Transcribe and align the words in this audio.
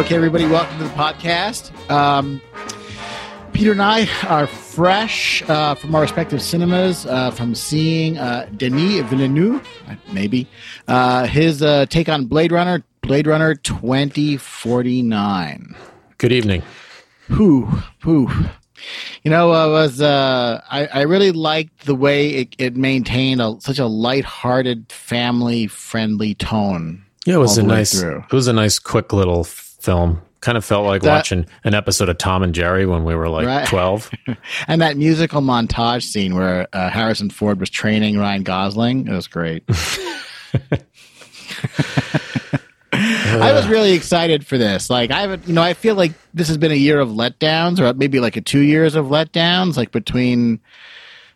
Okay, 0.00 0.16
everybody, 0.16 0.46
welcome 0.46 0.78
to 0.78 0.84
the 0.84 0.90
podcast. 0.90 1.90
Um, 1.90 2.40
Peter 3.52 3.72
and 3.72 3.82
I 3.82 4.08
are 4.26 4.46
fresh 4.46 5.42
uh, 5.46 5.74
from 5.74 5.94
our 5.94 6.00
respective 6.00 6.40
cinemas 6.40 7.04
uh, 7.04 7.30
from 7.32 7.54
seeing 7.54 8.16
uh, 8.16 8.48
Denis 8.56 9.02
Villeneuve, 9.10 9.60
uh, 9.88 9.96
maybe, 10.10 10.46
uh, 10.88 11.26
his 11.26 11.62
uh, 11.62 11.84
take 11.84 12.08
on 12.08 12.24
Blade 12.24 12.50
Runner, 12.50 12.82
Blade 13.02 13.26
Runner 13.26 13.54
2049. 13.54 15.76
Good 16.16 16.32
evening. 16.32 16.62
Whew, 17.26 17.66
whew. 18.02 18.30
You 19.22 19.30
know, 19.30 19.50
I 19.50 19.66
was 19.66 20.00
uh, 20.00 20.62
I, 20.70 20.86
I 20.86 21.02
really 21.02 21.32
liked 21.32 21.84
the 21.84 21.94
way 21.94 22.30
it, 22.30 22.56
it 22.56 22.74
maintained 22.74 23.42
a, 23.42 23.56
such 23.60 23.78
a 23.78 23.84
light-hearted, 23.84 24.90
family-friendly 24.90 26.36
tone. 26.36 27.04
Yeah, 27.26 27.34
it 27.34 27.38
was 27.38 27.58
a 27.58 27.62
nice. 27.62 28.00
through. 28.00 28.20
It 28.20 28.32
was 28.32 28.48
a 28.48 28.54
nice, 28.54 28.78
quick 28.78 29.12
little 29.12 29.44
film. 29.82 30.22
Kind 30.40 30.56
of 30.56 30.64
felt 30.64 30.86
like 30.86 31.02
That- 31.02 31.16
watching 31.16 31.44
an 31.64 31.74
episode 31.74 32.08
of 32.08 32.16
Tom 32.16 32.42
and 32.42 32.54
Jerry 32.54 32.86
when 32.86 33.04
we 33.04 33.14
were 33.14 33.28
like 33.28 33.46
Right. 33.46 33.68
twelve. 33.68 34.10
And 34.68 34.80
that 34.80 34.96
musical 34.96 35.42
montage 35.42 36.04
scene 36.04 36.34
where 36.34 36.66
uh, 36.72 36.88
Harrison 36.88 37.28
Ford 37.28 37.60
was 37.60 37.68
training 37.68 38.18
Ryan 38.18 38.42
Gosling, 38.42 39.06
it 39.06 39.12
was 39.12 39.26
great. 39.26 39.64
I 42.92 43.52
was 43.52 43.66
really 43.68 43.92
excited 43.92 44.46
for 44.46 44.58
this. 44.58 44.90
Like 44.90 45.10
I 45.10 45.20
haven't, 45.22 45.46
you 45.46 45.54
know, 45.54 45.62
I 45.62 45.74
feel 45.74 45.94
like 45.94 46.12
this 46.34 46.48
has 46.48 46.56
been 46.56 46.72
a 46.72 46.76
year 46.76 47.00
of 47.00 47.08
letdowns, 47.10 47.78
or 47.78 47.92
maybe 47.94 48.20
like 48.20 48.36
a 48.36 48.40
two 48.40 48.60
years 48.60 48.94
of 48.94 49.06
letdowns, 49.06 49.76
like 49.76 49.92
between 49.92 50.60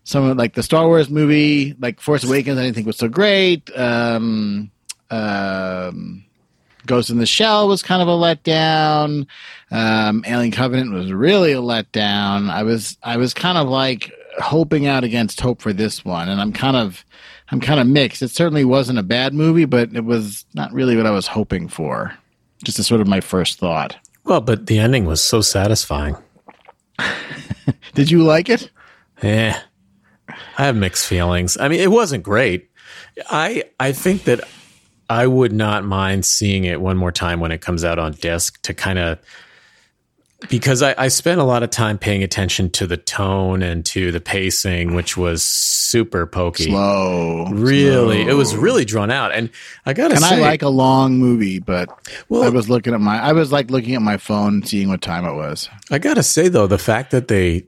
some 0.04 0.24
of 0.24 0.36
like 0.36 0.54
the 0.54 0.62
Star 0.62 0.86
Wars 0.86 1.08
movie, 1.08 1.74
like 1.78 2.00
Force 2.00 2.24
Awakens, 2.24 2.58
I 2.58 2.62
didn't 2.62 2.74
think 2.74 2.86
was 2.86 2.98
so 2.98 3.08
great. 3.08 3.70
Um, 3.76 4.70
um, 5.10 6.24
Ghost 6.86 7.10
in 7.10 7.18
the 7.18 7.26
Shell 7.26 7.68
was 7.68 7.82
kind 7.82 8.02
of 8.02 8.08
a 8.08 8.12
letdown. 8.12 9.26
Um, 9.70 10.24
Alien 10.26 10.52
Covenant 10.52 10.92
was 10.92 11.12
really 11.12 11.52
a 11.52 11.60
letdown. 11.60 12.50
I 12.50 12.62
was 12.62 12.96
I 13.02 13.16
was 13.16 13.34
kind 13.34 13.58
of 13.58 13.68
like 13.68 14.12
hoping 14.38 14.86
out 14.86 15.04
against 15.04 15.40
hope 15.40 15.62
for 15.62 15.72
this 15.72 16.04
one, 16.04 16.28
and 16.28 16.40
I'm 16.40 16.52
kind 16.52 16.76
of 16.76 17.04
I'm 17.50 17.60
kind 17.60 17.80
of 17.80 17.86
mixed. 17.86 18.22
It 18.22 18.30
certainly 18.30 18.64
wasn't 18.64 18.98
a 18.98 19.02
bad 19.02 19.34
movie, 19.34 19.64
but 19.64 19.94
it 19.94 20.04
was 20.04 20.44
not 20.54 20.72
really 20.72 20.96
what 20.96 21.06
I 21.06 21.10
was 21.10 21.26
hoping 21.26 21.68
for. 21.68 22.16
Just 22.64 22.78
a 22.78 22.84
sort 22.84 23.00
of 23.00 23.06
my 23.06 23.20
first 23.20 23.58
thought. 23.58 23.96
Well, 24.24 24.40
but 24.40 24.66
the 24.66 24.78
ending 24.78 25.04
was 25.04 25.22
so 25.22 25.40
satisfying. 25.40 26.16
Did 27.94 28.10
you 28.10 28.24
like 28.24 28.48
it? 28.48 28.70
Yeah, 29.22 29.60
I 30.28 30.64
have 30.64 30.76
mixed 30.76 31.06
feelings. 31.06 31.56
I 31.56 31.68
mean, 31.68 31.80
it 31.80 31.90
wasn't 31.90 32.24
great. 32.24 32.70
I 33.30 33.64
I 33.78 33.92
think 33.92 34.24
that 34.24 34.40
I 35.08 35.26
would 35.26 35.52
not 35.52 35.84
mind 35.84 36.24
seeing 36.24 36.64
it 36.64 36.80
one 36.80 36.96
more 36.96 37.12
time 37.12 37.40
when 37.40 37.52
it 37.52 37.60
comes 37.60 37.84
out 37.84 37.98
on 37.98 38.12
disc 38.12 38.60
to 38.62 38.74
kind 38.74 38.98
of 38.98 39.18
because 40.50 40.82
I, 40.82 40.94
I 40.98 41.08
spent 41.08 41.40
a 41.40 41.44
lot 41.44 41.62
of 41.62 41.70
time 41.70 41.96
paying 41.96 42.22
attention 42.22 42.68
to 42.72 42.86
the 42.86 42.98
tone 42.98 43.62
and 43.62 43.84
to 43.86 44.12
the 44.12 44.20
pacing, 44.20 44.94
which 44.94 45.16
was 45.16 45.42
super 45.42 46.26
pokey. 46.26 46.64
Slow. 46.64 47.46
Really, 47.50 48.22
it 48.22 48.34
was 48.34 48.54
really 48.54 48.84
drawn 48.84 49.10
out, 49.10 49.32
and 49.32 49.48
I 49.86 49.94
gotta 49.94 50.16
And 50.16 50.22
say, 50.24 50.36
I 50.36 50.40
like 50.40 50.60
a 50.62 50.68
long 50.68 51.18
movie, 51.18 51.60
but 51.60 51.88
Well- 52.28 52.42
I 52.42 52.48
was 52.50 52.68
looking 52.68 52.92
at 52.94 53.00
my 53.00 53.18
I 53.22 53.32
was 53.32 53.52
like 53.52 53.70
looking 53.70 53.94
at 53.94 54.02
my 54.02 54.16
phone, 54.18 54.62
seeing 54.64 54.88
what 54.88 55.00
time 55.02 55.24
it 55.24 55.34
was. 55.34 55.68
I 55.90 55.98
gotta 55.98 56.22
say 56.22 56.48
though, 56.48 56.66
the 56.66 56.78
fact 56.78 57.10
that 57.12 57.28
they, 57.28 57.64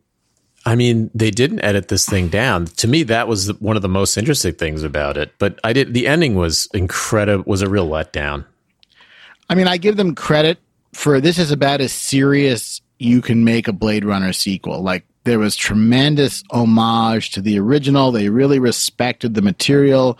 I 0.66 0.74
mean, 0.74 1.10
they 1.14 1.30
didn't 1.30 1.60
edit 1.60 1.88
this 1.88 2.04
thing 2.04 2.28
down. 2.28 2.66
To 2.66 2.88
me, 2.88 3.04
that 3.04 3.28
was 3.28 3.54
one 3.60 3.76
of 3.76 3.82
the 3.82 3.88
most 3.88 4.16
interesting 4.16 4.54
things 4.54 4.82
about 4.82 5.16
it. 5.16 5.32
But 5.38 5.58
I 5.64 5.72
did. 5.72 5.94
The 5.94 6.06
ending 6.06 6.34
was 6.34 6.68
incredible. 6.74 7.44
Was 7.46 7.62
a 7.62 7.70
real 7.70 7.88
letdown. 7.88 8.44
I 9.48 9.54
mean, 9.54 9.68
I 9.68 9.76
give 9.76 9.96
them 9.96 10.14
credit 10.14 10.58
for 10.96 11.20
this 11.20 11.38
is 11.38 11.50
about 11.50 11.82
as 11.82 11.92
serious 11.92 12.80
you 12.98 13.20
can 13.20 13.44
make 13.44 13.68
a 13.68 13.72
Blade 13.72 14.04
Runner 14.04 14.32
sequel. 14.32 14.82
Like 14.82 15.04
there 15.24 15.38
was 15.38 15.54
tremendous 15.54 16.42
homage 16.50 17.32
to 17.32 17.42
the 17.42 17.58
original. 17.58 18.10
They 18.10 18.30
really 18.30 18.58
respected 18.58 19.34
the 19.34 19.42
material. 19.42 20.18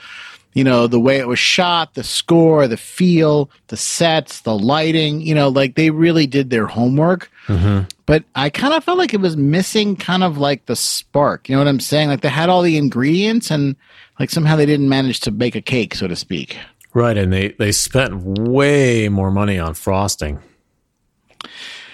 You 0.57 0.65
know, 0.65 0.87
the 0.87 0.99
way 0.99 1.19
it 1.19 1.29
was 1.29 1.39
shot, 1.39 1.93
the 1.93 2.03
score, 2.03 2.67
the 2.67 2.79
feel, 2.79 3.51
the 3.67 3.77
sets, 3.77 4.41
the 4.41 4.59
lighting, 4.59 5.21
you 5.21 5.35
know, 5.35 5.49
like 5.51 5.75
they 5.75 5.91
really 5.91 6.27
did 6.27 6.49
their 6.49 6.67
homework. 6.67 7.31
Mm-hmm. 7.47 7.87
But 8.07 8.25
I 8.35 8.49
kind 8.49 8.73
of 8.73 8.83
felt 8.83 8.97
like 8.97 9.13
it 9.13 9.21
was 9.21 9.37
missing 9.37 9.97
kind 9.97 10.25
of 10.25 10.39
like 10.39 10.65
the 10.65 10.75
spark. 10.75 11.51
You 11.51 11.57
know 11.57 11.61
what 11.61 11.69
I'm 11.69 11.79
saying? 11.79 12.09
Like 12.09 12.23
they 12.23 12.31
had 12.31 12.49
all 12.49 12.63
the 12.63 12.79
ingredients 12.79 13.51
and 13.51 13.77
like 14.19 14.31
somehow 14.31 14.57
they 14.57 14.65
didn't 14.65 14.89
manage 14.89 15.21
to 15.21 15.31
bake 15.31 15.57
a 15.57 15.61
cake, 15.61 15.95
so 15.95 16.09
to 16.09 16.17
speak. 16.17 16.57
Right, 16.95 17.19
and 17.19 17.31
they 17.31 17.49
they 17.59 17.71
spent 17.73 18.23
way 18.23 19.11
more 19.11 19.31
money 19.31 19.59
on 19.59 19.75
frosting. 19.75 20.39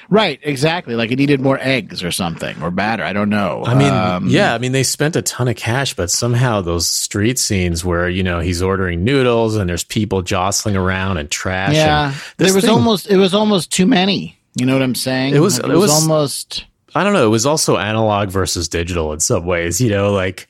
Right, 0.08 0.38
exactly. 0.42 0.94
Like 0.94 1.10
it 1.10 1.16
needed 1.16 1.40
more 1.40 1.58
eggs 1.60 2.02
or 2.02 2.10
something 2.10 2.60
or 2.62 2.70
batter. 2.70 3.04
I 3.04 3.12
don't 3.12 3.30
know. 3.30 3.62
I 3.64 3.74
mean, 3.74 3.92
Um, 3.92 4.28
yeah, 4.28 4.54
I 4.54 4.58
mean 4.58 4.72
they 4.72 4.82
spent 4.82 5.16
a 5.16 5.22
ton 5.22 5.48
of 5.48 5.56
cash, 5.56 5.94
but 5.94 6.10
somehow 6.10 6.60
those 6.60 6.88
street 6.88 7.38
scenes 7.38 7.84
where 7.84 8.08
you 8.08 8.22
know 8.22 8.40
he's 8.40 8.60
ordering 8.62 9.04
noodles 9.04 9.56
and 9.56 9.68
there's 9.70 9.84
people 9.84 10.22
jostling 10.22 10.76
around 10.76 11.18
and 11.18 11.30
trash. 11.30 11.74
yeah. 11.74 12.06
and 12.08 12.14
There 12.38 12.52
was 12.54 12.64
thing- 12.64 12.72
almost 12.74 13.06
it 13.08 13.16
was 13.16 13.34
almost 13.34 13.70
too 13.70 13.86
many. 13.86 14.36
You 14.54 14.66
know 14.66 14.74
what 14.74 14.82
I'm 14.82 14.94
saying? 14.94 15.34
It 15.34 15.38
was- 15.40 15.62
Like, 15.62 15.72
it 15.72 15.76
was- 15.76 15.90
almost. 15.90 16.64
I 16.94 17.04
don't 17.04 17.14
know. 17.14 17.24
It 17.24 17.30
was 17.30 17.46
also 17.46 17.78
analog 17.78 18.28
versus 18.28 18.68
digital 18.68 19.14
in 19.14 19.20
some 19.20 19.46
ways. 19.46 19.80
You 19.80 19.88
know, 19.88 20.12
like 20.12 20.46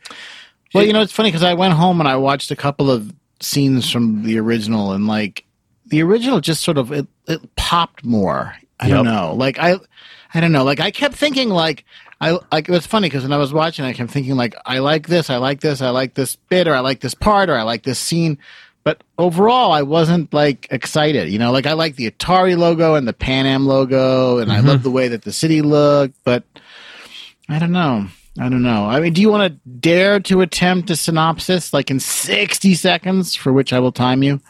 Well, 0.74 0.84
you 0.84 0.92
know, 0.92 1.02
it's 1.02 1.12
funny 1.12 1.28
because 1.30 1.44
I 1.44 1.54
went 1.54 1.74
home 1.74 2.00
and 2.00 2.08
I 2.08 2.16
watched 2.16 2.50
a 2.50 2.56
couple 2.56 2.91
of 2.91 3.12
scenes 3.41 3.91
from 3.91 4.24
the 4.24 4.38
original, 4.41 4.91
and 4.92 5.06
like 5.06 5.44
the 5.86 6.02
original 6.02 6.41
just 6.41 6.62
sort 6.62 6.78
of 6.78 6.91
it, 6.91 7.06
it 7.28 7.54
popped 7.56 8.04
more. 8.04 8.56
I 8.82 8.88
don't 8.88 9.04
know. 9.04 9.34
Like 9.34 9.59
I, 9.59 9.76
I 10.34 10.41
don't 10.41 10.53
know. 10.53 10.65
Like 10.65 10.81
I 10.81 10.91
kept 10.91 11.15
thinking 11.15 11.48
like. 11.48 11.84
I 12.20 12.38
like 12.53 12.69
it 12.69 12.72
was 12.72 12.87
funny 12.87 13.09
because 13.09 13.25
when 13.25 13.32
I 13.32 13.37
was 13.37 13.53
watching, 13.53 13.84
I 13.84 13.93
kept 13.93 14.12
thinking 14.12 14.37
like 14.37 14.54
I 14.65 14.78
like 14.78 15.09
this, 15.09 15.28
I 15.28 15.38
like 15.38 15.60
this, 15.60 15.82
I 15.82 15.91
like 15.91 16.15
this 16.15 16.37
bit, 16.37 16.69
or 16.69 16.75
I 16.75 16.78
like 16.78 17.00
this 17.00 17.15
part, 17.15 17.50
or 17.50 17.56
I 17.56 17.62
like 17.65 17.82
this 17.82 17.98
scene. 17.98 18.38
But 18.84 19.03
overall, 19.19 19.72
I 19.72 19.82
wasn't 19.82 20.32
like 20.32 20.69
excited. 20.71 21.31
You 21.31 21.41
know, 21.41 21.50
like 21.50 21.66
I 21.66 21.72
like 21.72 21.97
the 21.97 22.09
Atari 22.09 22.56
logo 22.56 22.94
and 22.94 23.09
the 23.09 23.12
Pan 23.12 23.47
Am 23.47 23.66
logo, 23.66 24.38
and 24.38 24.53
I 24.53 24.60
love 24.60 24.84
the 24.84 24.91
way 24.91 25.09
that 25.09 25.22
the 25.22 25.32
city 25.32 25.62
looked. 25.62 26.15
But 26.22 26.44
I 27.48 27.59
don't 27.59 27.72
know. 27.72 28.06
I 28.38 28.48
don't 28.48 28.62
know. 28.62 28.87
I 28.87 29.00
mean, 29.00 29.12
do 29.12 29.21
you 29.21 29.28
want 29.28 29.53
to 29.53 29.71
dare 29.71 30.21
to 30.21 30.41
attempt 30.42 30.91
a 30.91 30.97
synopsis 30.97 31.72
like 31.72 31.91
in 31.91 32.00
60 32.00 32.75
seconds, 32.75 33.34
for 33.34 33.53
which 33.53 33.72
I 33.72 33.81
will 33.81 33.92
time 33.92 34.22
you? 34.22 34.41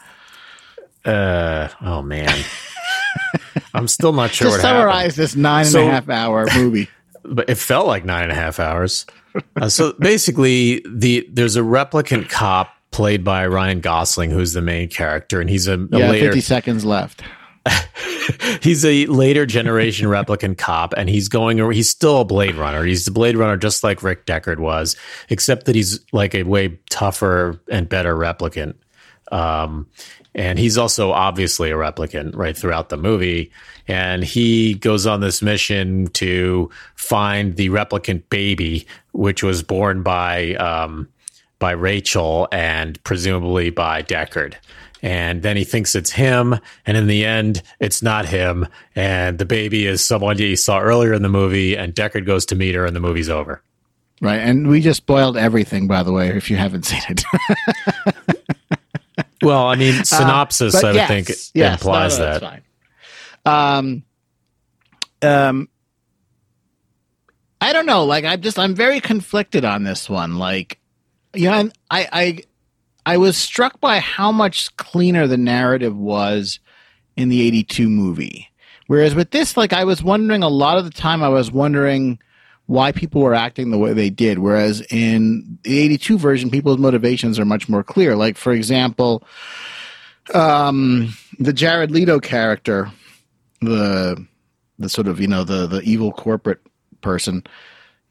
Uh 1.05 1.69
oh 1.81 2.01
man. 2.01 2.29
I'm 3.73 3.87
still 3.87 4.13
not 4.13 4.31
sure 4.31 4.47
Just 4.47 4.59
what 4.59 4.65
happened. 4.65 4.79
summarize 4.81 5.15
this 5.15 5.35
nine 5.35 5.65
and 5.65 5.75
a 5.75 5.85
half 5.85 6.09
hour 6.09 6.47
movie. 6.55 6.89
But 7.25 7.49
it 7.49 7.55
felt 7.55 7.87
like 7.87 8.03
nine 8.03 8.23
and 8.23 8.33
a 8.33 8.35
half 8.35 8.59
hours. 8.59 9.05
Uh, 9.55 9.69
so 9.69 9.93
basically 9.93 10.83
the 10.85 11.25
there's 11.31 11.55
a 11.55 11.61
replicant 11.61 12.29
cop 12.29 12.75
played 12.91 13.23
by 13.23 13.47
Ryan 13.47 13.79
Gosling 13.79 14.29
who's 14.29 14.51
the 14.51 14.61
main 14.61 14.89
character 14.89 15.39
and 15.39 15.49
he's 15.49 15.69
a, 15.69 15.75
a 15.75 15.87
yeah, 15.89 16.09
later 16.11 16.25
50 16.27 16.41
seconds 16.41 16.83
left. 16.83 17.23
he's 18.61 18.83
a 18.83 19.05
later 19.05 19.45
generation 19.45 20.07
replicant 20.07 20.57
cop 20.57 20.93
and 20.97 21.09
he's 21.09 21.29
going 21.29 21.59
he's 21.71 21.89
still 21.89 22.19
a 22.19 22.25
blade 22.25 22.55
runner 22.55 22.83
he's 22.83 23.05
the 23.05 23.11
blade 23.11 23.37
runner 23.37 23.55
just 23.55 23.85
like 23.85 24.03
rick 24.03 24.25
deckard 24.25 24.59
was 24.59 24.97
except 25.29 25.65
that 25.65 25.75
he's 25.75 26.01
like 26.11 26.35
a 26.35 26.43
way 26.43 26.77
tougher 26.89 27.61
and 27.71 27.87
better 27.87 28.15
replicant 28.17 28.75
um, 29.31 29.87
and 30.35 30.59
he's 30.59 30.77
also 30.77 31.11
obviously 31.11 31.71
a 31.71 31.75
replicant 31.75 32.35
right 32.35 32.57
throughout 32.57 32.89
the 32.89 32.97
movie 32.97 33.51
and 33.87 34.23
he 34.23 34.75
goes 34.75 35.05
on 35.05 35.21
this 35.21 35.41
mission 35.41 36.07
to 36.07 36.69
find 36.95 37.55
the 37.55 37.69
replicant 37.69 38.23
baby 38.29 38.85
which 39.11 39.43
was 39.43 39.63
born 39.63 40.03
by 40.03 40.55
um, 40.55 41.07
by 41.63 41.71
Rachel 41.71 42.49
and 42.51 43.01
presumably 43.05 43.69
by 43.69 44.03
Deckard. 44.03 44.55
And 45.01 45.43
then 45.43 45.55
he 45.55 45.63
thinks 45.63 45.95
it's 45.95 46.11
him, 46.11 46.59
and 46.85 46.97
in 46.97 47.07
the 47.07 47.23
end, 47.23 47.61
it's 47.79 48.01
not 48.01 48.25
him. 48.25 48.67
And 48.97 49.37
the 49.37 49.45
baby 49.45 49.85
is 49.85 50.03
someone 50.03 50.37
he 50.37 50.57
saw 50.57 50.79
earlier 50.81 51.13
in 51.13 51.21
the 51.21 51.29
movie, 51.29 51.77
and 51.77 51.95
Deckard 51.95 52.25
goes 52.25 52.45
to 52.47 52.55
meet 52.55 52.75
her, 52.75 52.85
and 52.85 52.93
the 52.93 52.99
movie's 52.99 53.29
over. 53.29 53.61
Right. 54.21 54.39
And 54.39 54.67
we 54.67 54.81
just 54.81 54.97
spoiled 54.97 55.37
everything, 55.37 55.87
by 55.87 56.03
the 56.03 56.11
way, 56.11 56.29
if 56.29 56.49
you 56.49 56.57
haven't 56.57 56.83
seen 56.83 57.01
it. 57.09 57.23
Well, 59.43 59.67
I 59.67 59.75
mean, 59.75 60.03
synopsis, 60.03 60.75
Uh, 60.75 60.87
I 60.87 60.89
would 60.91 60.95
yes, 60.95 61.07
think, 61.07 61.27
yes, 61.53 61.79
implies 61.81 62.19
no, 62.19 62.25
no, 62.25 62.39
that. 62.39 62.63
Um, 63.45 64.03
um, 65.21 65.69
I 67.61 67.73
don't 67.73 67.85
know. 67.85 68.05
Like, 68.05 68.25
I'm 68.25 68.41
just, 68.41 68.59
I'm 68.59 68.75
very 68.75 68.99
conflicted 68.99 69.65
on 69.65 69.83
this 69.83 70.09
one. 70.09 70.37
Like, 70.37 70.79
you 71.33 71.49
know, 71.49 71.69
I, 71.89 72.07
I, 72.11 72.39
I 73.05 73.17
was 73.17 73.37
struck 73.37 73.79
by 73.79 73.99
how 73.99 74.31
much 74.31 74.75
cleaner 74.77 75.27
the 75.27 75.37
narrative 75.37 75.95
was 75.95 76.59
in 77.15 77.29
the 77.29 77.41
82 77.41 77.89
movie. 77.89 78.49
Whereas 78.87 79.15
with 79.15 79.31
this, 79.31 79.55
like, 79.55 79.73
I 79.73 79.85
was 79.85 80.03
wondering 80.03 80.43
a 80.43 80.49
lot 80.49 80.77
of 80.77 80.85
the 80.85 80.91
time, 80.91 81.23
I 81.23 81.29
was 81.29 81.51
wondering 81.51 82.19
why 82.65 82.91
people 82.91 83.21
were 83.21 83.33
acting 83.33 83.71
the 83.71 83.77
way 83.77 83.93
they 83.93 84.09
did. 84.09 84.39
Whereas 84.39 84.81
in 84.89 85.59
the 85.63 85.79
82 85.79 86.17
version, 86.17 86.49
people's 86.49 86.77
motivations 86.77 87.39
are 87.39 87.45
much 87.45 87.67
more 87.67 87.83
clear. 87.83 88.15
Like, 88.15 88.37
for 88.37 88.53
example, 88.53 89.23
um, 90.33 91.13
the 91.39 91.53
Jared 91.53 91.91
Leto 91.91 92.19
character, 92.19 92.91
the 93.61 94.25
the 94.79 94.89
sort 94.89 95.07
of 95.07 95.19
you 95.19 95.27
know 95.27 95.43
the 95.43 95.67
the 95.67 95.81
evil 95.81 96.11
corporate 96.11 96.61
person. 97.01 97.43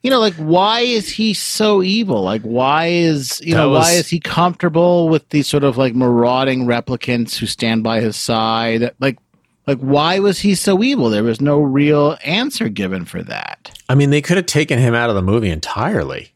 You 0.01 0.09
know, 0.09 0.19
like 0.19 0.35
why 0.35 0.81
is 0.81 1.09
he 1.09 1.33
so 1.33 1.81
evil? 1.81 2.23
Like 2.23 2.41
why 2.41 2.87
is 2.87 3.41
you 3.41 3.53
That 3.53 3.61
know 3.61 3.69
why 3.69 3.93
is 3.93 4.09
he 4.09 4.19
comfortable 4.19 5.07
with 5.09 5.29
these 5.29 5.47
sort 5.47 5.63
of 5.63 5.77
like 5.77 5.95
marauding 5.95 6.65
replicants 6.65 7.37
who 7.37 7.45
stand 7.45 7.83
by 7.83 8.01
his 8.01 8.15
side? 8.15 8.93
Like 8.99 9.17
like 9.65 9.79
why 9.79 10.19
was 10.19 10.39
he 10.39 10.55
so 10.55 10.83
evil? 10.83 11.09
There 11.09 11.23
was 11.23 11.39
no 11.39 11.59
real 11.61 12.17
answer 12.23 12.67
given 12.69 13.05
for 13.05 13.23
that. 13.23 13.72
I 13.93 13.95
mean, 13.95 14.09
they 14.09 14.23
could 14.23 14.37
have 14.37 14.47
taken 14.47 14.79
him 14.79 14.95
out 14.95 15.11
of 15.11 15.15
the 15.15 15.21
movie 15.21 15.51
entirely. 15.51 16.33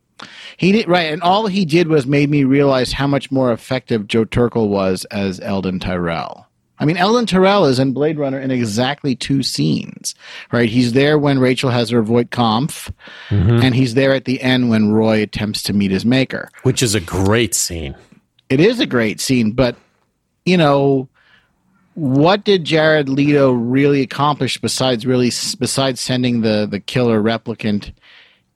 He 0.58 0.72
did 0.72 0.88
right, 0.88 1.12
and 1.12 1.24
all 1.24 1.48
he 1.48 1.66
did 1.66 1.88
was 1.88 2.06
made 2.06 2.30
me 2.30 2.44
realize 2.44 2.92
how 2.92 3.08
much 3.08 3.32
more 3.32 3.52
effective 3.52 4.08
Joe 4.08 4.26
Turkel 4.26 4.68
was 4.68 5.06
as 5.06 5.40
Eldon 5.40 5.80
Tyrell. 5.80 6.48
I 6.78 6.86
mean, 6.86 6.98
Eldon 6.98 7.26
Tyrell 7.26 7.66
is 7.66 7.80
in 7.80 7.94
Blade 7.94 8.20
Runner 8.20 8.40
in 8.40 8.52
exactly 8.52 9.16
two 9.16 9.42
scenes, 9.42 10.14
right? 10.52 10.70
He's 10.70 10.94
there 10.94 11.18
when 11.18 11.40
Rachel 11.40 11.72
has 11.72 11.90
her 11.90 12.04
Voight 12.04 12.30
Kampff, 12.30 12.92
mm-hmm. 13.30 13.64
and 13.64 13.74
he's 13.74 13.96
there 13.96 14.14
at 14.14 14.26
the 14.26 14.40
end 14.40 14.70
when 14.70 14.92
Roy 14.92 15.24
attempts 15.24 15.64
to 15.64 15.74
meet 15.74 15.90
his 15.90 16.06
maker. 16.06 16.52
which 16.62 16.84
is 16.84 16.94
a 16.94 17.02
great 17.02 17.56
scene. 17.56 17.96
It 18.50 18.60
is 18.60 18.80
a 18.80 18.86
great 18.86 19.20
scene, 19.20 19.54
but 19.54 19.76
you 20.46 20.58
know, 20.58 21.10
what 21.98 22.44
did 22.46 22.64
Jared 22.64 23.10
Leto 23.10 23.52
really 23.52 24.02
accomplish 24.04 24.60
besides 24.60 25.04
really 25.04 25.32
besides 25.58 26.00
sending 26.00 26.42
the 26.42 26.68
the 26.70 26.80
killer 26.80 27.20
replicant 27.20 27.92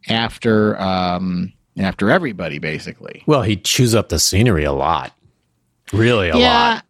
after 0.07 0.79
um 0.79 1.51
after 1.75 2.11
everybody 2.11 2.59
basically? 2.59 3.23
Well, 3.25 3.41
he 3.41 3.55
chews 3.55 3.95
up 3.95 4.09
the 4.09 4.19
scenery 4.19 4.63
a 4.63 4.71
lot. 4.71 5.17
Really 5.91 6.29
a 6.29 6.37
lot. 6.37 6.85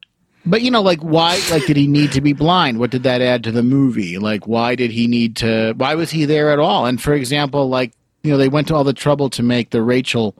But 0.45 0.61
you 0.61 0.71
know, 0.71 0.81
like 0.81 0.99
why 0.99 1.39
like 1.51 1.65
did 1.67 1.77
he 1.77 1.87
need 1.87 2.11
to 2.11 2.19
be 2.19 2.33
blind? 2.33 2.79
What 2.79 2.89
did 2.89 3.03
that 3.03 3.21
add 3.21 3.45
to 3.45 3.51
the 3.53 3.63
movie? 3.63 4.17
Like 4.17 4.45
why 4.45 4.75
did 4.75 4.91
he 4.91 5.07
need 5.07 5.37
to 5.37 5.73
why 5.77 5.95
was 5.95 6.11
he 6.11 6.25
there 6.25 6.51
at 6.51 6.59
all? 6.59 6.85
And 6.85 7.01
for 7.01 7.13
example, 7.13 7.69
like, 7.69 7.93
you 8.23 8.31
know, 8.31 8.37
they 8.37 8.49
went 8.49 8.67
to 8.67 8.75
all 8.75 8.83
the 8.83 8.91
trouble 8.91 9.29
to 9.29 9.41
make 9.41 9.69
the 9.69 9.81
Rachel 9.81 10.35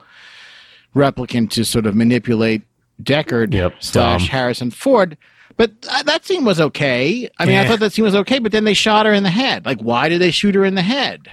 replicant 0.94 1.52
to 1.52 1.64
sort 1.64 1.86
of 1.86 1.94
manipulate 1.94 2.60
Deckard 3.02 3.54
Yep, 3.54 3.76
slash. 3.78 4.28
Harrison 4.28 4.70
Ford. 4.70 5.16
But 5.56 5.82
that 5.82 6.24
scene 6.24 6.44
was 6.44 6.60
okay. 6.60 7.28
I 7.38 7.46
mean, 7.46 7.58
I 7.58 7.66
thought 7.66 7.80
that 7.80 7.92
scene 7.92 8.04
was 8.04 8.14
okay, 8.14 8.38
but 8.38 8.52
then 8.52 8.64
they 8.64 8.74
shot 8.74 9.06
her 9.06 9.12
in 9.12 9.22
the 9.22 9.30
head. 9.30 9.66
Like, 9.66 9.80
why 9.80 10.08
did 10.08 10.20
they 10.20 10.30
shoot 10.30 10.54
her 10.54 10.64
in 10.64 10.74
the 10.74 10.82
head? 10.82 11.28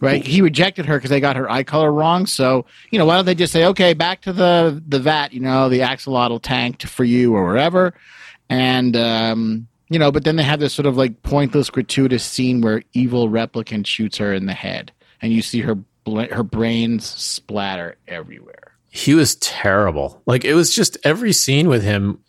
Right? 0.00 0.24
He 0.24 0.42
rejected 0.42 0.86
her 0.86 0.96
because 0.96 1.10
they 1.10 1.20
got 1.20 1.36
her 1.36 1.50
eye 1.50 1.64
color 1.64 1.92
wrong. 1.92 2.26
So, 2.26 2.66
you 2.90 2.98
know, 2.98 3.06
why 3.06 3.16
don't 3.16 3.24
they 3.24 3.34
just 3.34 3.52
say, 3.52 3.64
okay, 3.66 3.94
back 3.94 4.20
to 4.22 4.32
the 4.32 4.80
the 4.86 5.00
vat, 5.00 5.32
you 5.32 5.40
know, 5.40 5.68
the 5.68 5.80
axolotl 5.80 6.40
tank 6.40 6.82
for 6.82 7.02
you 7.02 7.34
or 7.34 7.44
wherever, 7.44 7.94
and 8.48 8.96
um, 8.96 9.66
you 9.88 9.98
know, 9.98 10.12
but 10.12 10.22
then 10.22 10.36
they 10.36 10.44
have 10.44 10.60
this 10.60 10.72
sort 10.72 10.86
of 10.86 10.96
like 10.96 11.22
pointless, 11.22 11.68
gratuitous 11.68 12.24
scene 12.24 12.60
where 12.60 12.84
evil 12.92 13.28
replicant 13.28 13.86
shoots 13.86 14.18
her 14.18 14.32
in 14.32 14.46
the 14.46 14.54
head, 14.54 14.92
and 15.20 15.32
you 15.32 15.42
see 15.42 15.60
her 15.60 15.76
her 16.30 16.42
brains 16.42 17.04
splatter 17.04 17.96
everywhere. 18.06 18.72
He 18.90 19.14
was 19.14 19.34
terrible. 19.36 20.22
Like 20.26 20.44
it 20.44 20.54
was 20.54 20.74
just 20.74 20.96
every 21.04 21.32
scene 21.32 21.68
with 21.68 21.82
him 21.82 22.20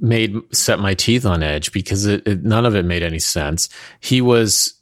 made 0.00 0.36
set 0.52 0.78
my 0.78 0.94
teeth 0.94 1.24
on 1.24 1.42
edge 1.42 1.72
because 1.72 2.06
it, 2.06 2.26
it 2.26 2.44
none 2.44 2.66
of 2.66 2.74
it 2.74 2.84
made 2.84 3.02
any 3.02 3.18
sense. 3.18 3.68
He 4.00 4.20
was 4.20 4.74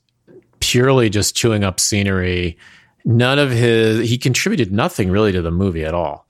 purely 0.60 1.10
just 1.10 1.36
chewing 1.36 1.64
up 1.64 1.80
scenery. 1.80 2.56
None 3.04 3.38
of 3.38 3.50
his 3.50 4.08
he 4.08 4.18
contributed 4.18 4.72
nothing 4.72 5.10
really 5.10 5.32
to 5.32 5.42
the 5.42 5.50
movie 5.50 5.84
at 5.84 5.94
all. 5.94 6.26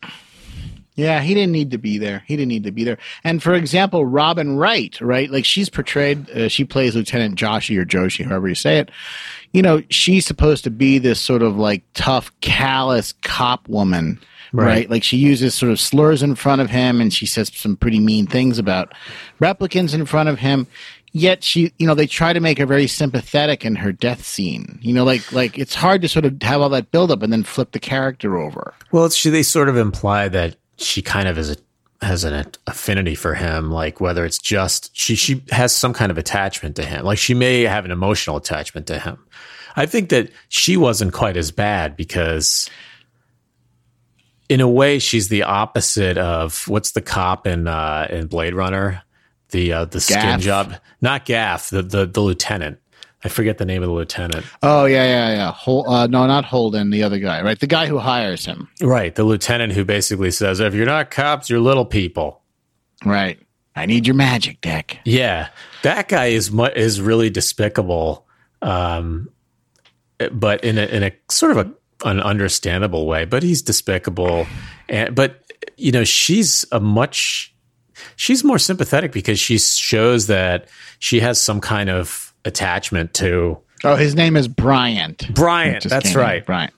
Yeah, 0.97 1.21
he 1.21 1.35
didn't 1.35 1.53
need 1.53 1.73
to 1.73 1.79
be 1.79 1.99
there. 1.99 2.23
He 2.27 2.37
didn't 2.37 2.49
need 2.49 2.65
to 2.65 2.73
be 2.73 2.83
there. 2.83 2.97
And 3.23 3.43
for 3.43 3.55
example, 3.55 4.07
Robin 4.07 4.57
Wright, 4.57 4.99
right? 5.03 5.31
Like 5.31 5.45
she's 5.45 5.69
portrayed, 5.69 6.31
uh, 6.31 6.49
she 6.49 6.65
plays 6.65 6.97
Lieutenant 6.97 7.39
Joshi 7.39 7.79
or 7.79 7.85
Joshi, 7.85 8.25
however 8.25 8.49
you 8.49 8.55
say 8.55 8.79
it. 8.79 8.91
You 9.53 9.61
know, 9.61 9.83
she's 9.91 10.25
supposed 10.25 10.65
to 10.65 10.71
be 10.71 10.99
this 10.99 11.21
sort 11.21 11.43
of 11.43 11.59
like 11.59 11.83
tough, 11.93 12.33
callous 12.41 13.13
cop 13.23 13.69
woman, 13.69 14.19
right? 14.57 14.67
Right. 14.67 14.91
Like 14.91 15.03
she 15.03 15.17
uses 15.17 15.55
sort 15.55 15.73
of 15.73 15.81
slurs 15.81 16.23
in 16.23 16.35
front 16.35 16.61
of 16.61 16.71
him 16.71 17.01
and 17.01 17.13
she 17.13 17.27
says 17.27 17.51
some 17.55 17.77
pretty 17.77 18.01
mean 18.01 18.27
things 18.27 18.59
about 18.59 18.95
replicants 19.41 19.95
in 19.95 20.07
front 20.07 20.29
of 20.29 20.39
him. 20.39 20.67
Yet 21.13 21.43
she, 21.43 21.73
you 21.79 21.87
know, 21.87 21.95
they 21.95 22.07
try 22.07 22.33
to 22.33 22.41
make 22.41 22.59
her 22.59 22.67
very 22.67 22.87
sympathetic 22.87 23.65
in 23.65 23.77
her 23.77 23.91
death 23.91 24.25
scene. 24.25 24.79
You 24.83 24.93
know, 24.93 25.05
like 25.05 25.33
like 25.33 25.59
it's 25.59 25.75
hard 25.75 26.03
to 26.03 26.09
sort 26.09 26.25
of 26.25 26.43
have 26.43 26.61
all 26.61 26.69
that 26.71 26.91
buildup 26.91 27.23
and 27.23 27.33
then 27.33 27.43
flip 27.43 27.73
the 27.73 27.81
character 27.81 28.37
over. 28.37 28.75
Well, 28.93 29.07
it's, 29.07 29.23
they 29.23 29.43
sort 29.43 29.69
of 29.69 29.77
imply 29.77 30.29
that 30.29 30.57
she 30.77 31.01
kind 31.01 31.27
of 31.27 31.39
is 31.39 31.51
a, 31.53 31.57
has 32.03 32.25
an 32.25 32.47
affinity 32.67 33.15
for 33.15 33.33
him, 33.35 33.71
like 33.71 34.01
whether 34.01 34.27
it's 34.27 34.39
just 34.39 34.95
she 34.95 35.15
she 35.15 35.43
has 35.51 35.75
some 35.75 35.95
kind 35.95 36.11
of 36.11 36.19
attachment 36.19 36.77
to 36.77 36.85
him, 36.85 37.05
like 37.05 37.19
she 37.19 37.33
may 37.33 37.63
have 37.63 37.87
an 37.87 37.91
emotional 37.91 38.37
attachment 38.37 38.87
to 38.89 38.99
him. 38.99 39.19
I 39.77 39.87
think 39.87 40.09
that 40.09 40.31
she 40.49 40.77
wasn't 40.77 41.13
quite 41.13 41.37
as 41.37 41.51
bad 41.51 41.97
because, 41.97 42.69
in 44.49 44.61
a 44.61 44.69
way, 44.69 44.99
she's 44.99 45.29
the 45.29 45.43
opposite 45.43 46.19
of 46.19 46.67
what's 46.69 46.93
the 46.93 47.01
cop 47.03 47.47
in 47.47 47.67
uh, 47.67 48.07
in 48.11 48.27
Blade 48.27 48.55
Runner, 48.55 49.03
the 49.51 49.73
uh, 49.73 49.85
the 49.87 50.01
skin 50.01 50.17
Gaff? 50.21 50.41
job, 50.41 50.75
not 51.01 51.25
Gaff, 51.25 51.71
the, 51.71 51.83
the 51.83 52.07
the 52.07 52.21
lieutenant. 52.21 52.79
I 53.25 53.29
forget 53.29 53.59
the 53.59 53.65
name 53.65 53.83
of 53.83 53.89
the 53.89 53.95
lieutenant. 53.95 54.45
Oh 54.63 54.85
yeah, 54.85 55.05
yeah, 55.05 55.31
yeah. 55.35 55.53
Hol- 55.53 55.89
uh, 55.89 56.07
no, 56.07 56.27
not 56.27 56.45
Holden, 56.45 56.91
the 56.91 57.03
other 57.03 57.19
guy, 57.19 57.43
right? 57.43 57.59
The 57.59 57.67
guy 57.67 57.87
who 57.87 57.99
hires 57.99 58.45
him, 58.45 58.69
Right, 58.81 59.15
the 59.15 59.25
lieutenant 59.25 59.73
who 59.73 59.85
basically 59.85 60.31
says, 60.31 60.61
"If 60.61 60.75
you're 60.75 60.87
not 60.87 61.11
cops, 61.11 61.51
you're 61.51 61.61
little 61.61 61.87
people." 61.87 62.43
right? 63.05 63.39
I 63.75 63.85
need 63.85 64.07
your 64.07 64.17
magic 64.17 64.61
deck. 64.63 65.01
Yeah, 65.05 65.49
that 65.83 66.09
guy 66.09 66.27
is 66.27 66.51
mu- 66.51 66.65
is 66.65 67.01
really 67.01 67.29
despicable, 67.29 68.27
um, 68.63 69.29
but 70.33 70.65
in 70.65 70.79
a 70.79 70.87
in 70.87 71.03
a 71.03 71.13
sort 71.29 71.53
of 71.53 71.59
a 71.59 71.73
an 72.05 72.21
understandable 72.21 73.07
way. 73.07 73.25
But 73.25 73.43
he's 73.43 73.63
despicable, 73.63 74.47
and 74.89 75.15
but 75.15 75.43
you 75.77 75.93
know 75.93 76.05
she's 76.05 76.65
a 76.73 76.81
much 76.81 77.55
she's 78.17 78.45
more 78.45 78.59
sympathetic 78.59 79.13
because 79.13 79.39
she 79.39 79.59
shows 79.59 80.27
that 80.27 80.69
she 80.99 81.21
has 81.21 81.41
some 81.41 81.61
kind 81.61 81.91
of 81.91 82.35
attachment 82.45 83.15
to 83.15 83.59
Oh, 83.85 83.95
his 83.95 84.15
name 84.15 84.37
is 84.37 84.49
Bryant. 84.49 85.33
Bryant. 85.35 85.85
That's 85.85 86.15
right, 86.15 86.45
Bryant. 86.47 86.73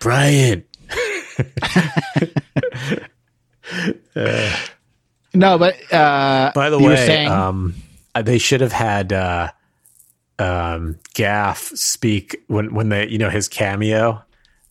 Bryant. 0.00 0.64
No, 5.36 5.58
but 5.58 5.74
uh, 5.92 6.52
By 6.54 6.70
the 6.70 6.78
way, 6.78 6.94
saying- 6.94 7.28
um, 7.28 7.74
uh, 8.14 8.22
they 8.22 8.38
should 8.38 8.60
have 8.60 8.70
had 8.72 9.12
uh, 9.12 9.50
um, 10.38 10.96
Gaff 11.14 11.72
speak 11.74 12.36
when 12.46 12.72
when 12.72 12.88
they 12.88 13.08
you 13.08 13.18
know 13.18 13.30
his 13.30 13.48
cameo. 13.48 14.22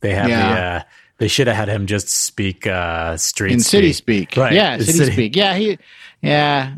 They 0.04 0.14
have 0.14 0.26
the 0.26 0.32
Yeah. 0.32 0.78
uh, 0.86 0.90
they 1.18 1.28
should 1.28 1.48
have 1.48 1.56
had 1.56 1.70
him 1.70 1.88
just 1.88 2.10
speak 2.10 2.68
uh, 2.68 3.18
street 3.18 3.54
in 3.54 3.60
speak. 3.62 3.70
city 3.70 3.94
speak, 3.94 4.38
Right. 4.38 4.54
Yeah, 4.54 4.78
city, 4.78 4.92
city- 4.92 5.12
speak. 5.14 5.36
Yeah, 5.36 5.56
he, 5.56 5.78
yeah. 6.22 6.74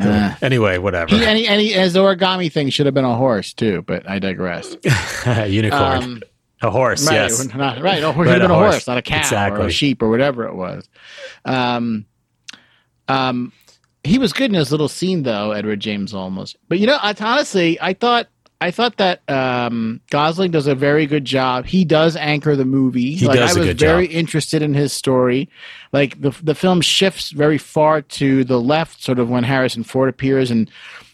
Uh, 0.00 0.04
uh. 0.08 0.34
Anyway, 0.42 0.78
whatever. 0.78 1.14
He, 1.16 1.24
and, 1.24 1.38
he, 1.38 1.46
and 1.48 1.60
he, 1.60 1.72
his 1.72 1.94
origami 1.96 2.52
thing 2.52 2.70
should 2.70 2.86
have 2.86 2.94
been 2.94 3.04
a 3.04 3.14
horse 3.16 3.52
too, 3.52 3.82
but 3.82 4.08
I 4.08 4.18
digress. 4.20 4.76
Unicorn, 5.48 6.02
Um, 6.02 6.22
a 6.62 6.70
horse. 6.70 7.06
right, 7.06 7.14
yes, 7.14 7.54
not, 7.54 7.80
right. 7.82 8.02
A 8.02 8.12
horse 8.12 8.26
Right, 8.28 8.34
should 8.34 8.42
have 8.42 8.50
a 8.50 8.54
been 8.54 8.60
a 8.60 8.62
horse, 8.62 8.74
horse. 8.74 8.86
not 8.86 8.98
a 8.98 9.02
cow 9.02 9.50
or 9.54 9.66
a 9.66 9.70
sheep 9.70 10.02
or 10.02 10.08
whatever 10.10 10.46
it 10.46 10.54
was. 10.54 10.88
Um, 11.44 12.06
um, 13.08 13.52
he 14.04 14.18
was 14.18 14.32
good 14.32 14.50
in 14.50 14.54
his 14.54 14.70
little 14.70 14.88
scene 14.88 15.22
though, 15.22 15.52
Edward 15.52 15.80
James 15.80 16.12
Olmos. 16.12 16.54
But 16.68 16.78
you 16.78 16.86
know, 16.86 16.98
I, 17.00 17.14
honestly, 17.18 17.78
I 17.80 17.92
thought 17.94 18.28
I 18.60 18.70
thought 18.70 18.96
that 18.96 19.20
um, 19.28 20.00
Gosling 20.10 20.50
does 20.50 20.66
a 20.66 20.74
very 20.74 21.04
good 21.06 21.24
job. 21.24 21.66
He 21.66 21.84
does 21.84 22.16
anchor 22.16 22.56
the 22.56 22.64
movie. 22.64 23.14
He 23.14 23.26
like, 23.26 23.38
does 23.38 23.50
I 23.50 23.56
a 23.56 23.58
was 23.60 23.68
good 23.68 23.78
very 23.78 24.06
job. 24.06 24.16
interested 24.16 24.62
in 24.62 24.72
his 24.72 24.92
story. 24.92 25.48
Like 25.92 26.20
the 26.20 26.30
the 26.42 26.54
film 26.54 26.80
shifts 26.80 27.30
very 27.30 27.58
far 27.58 28.00
to 28.02 28.44
the 28.44 28.60
left, 28.60 29.02
sort 29.02 29.18
of 29.18 29.28
when 29.28 29.44
Harrison 29.44 29.84
Ford 29.84 30.08
appears, 30.08 30.50
and 30.50 30.70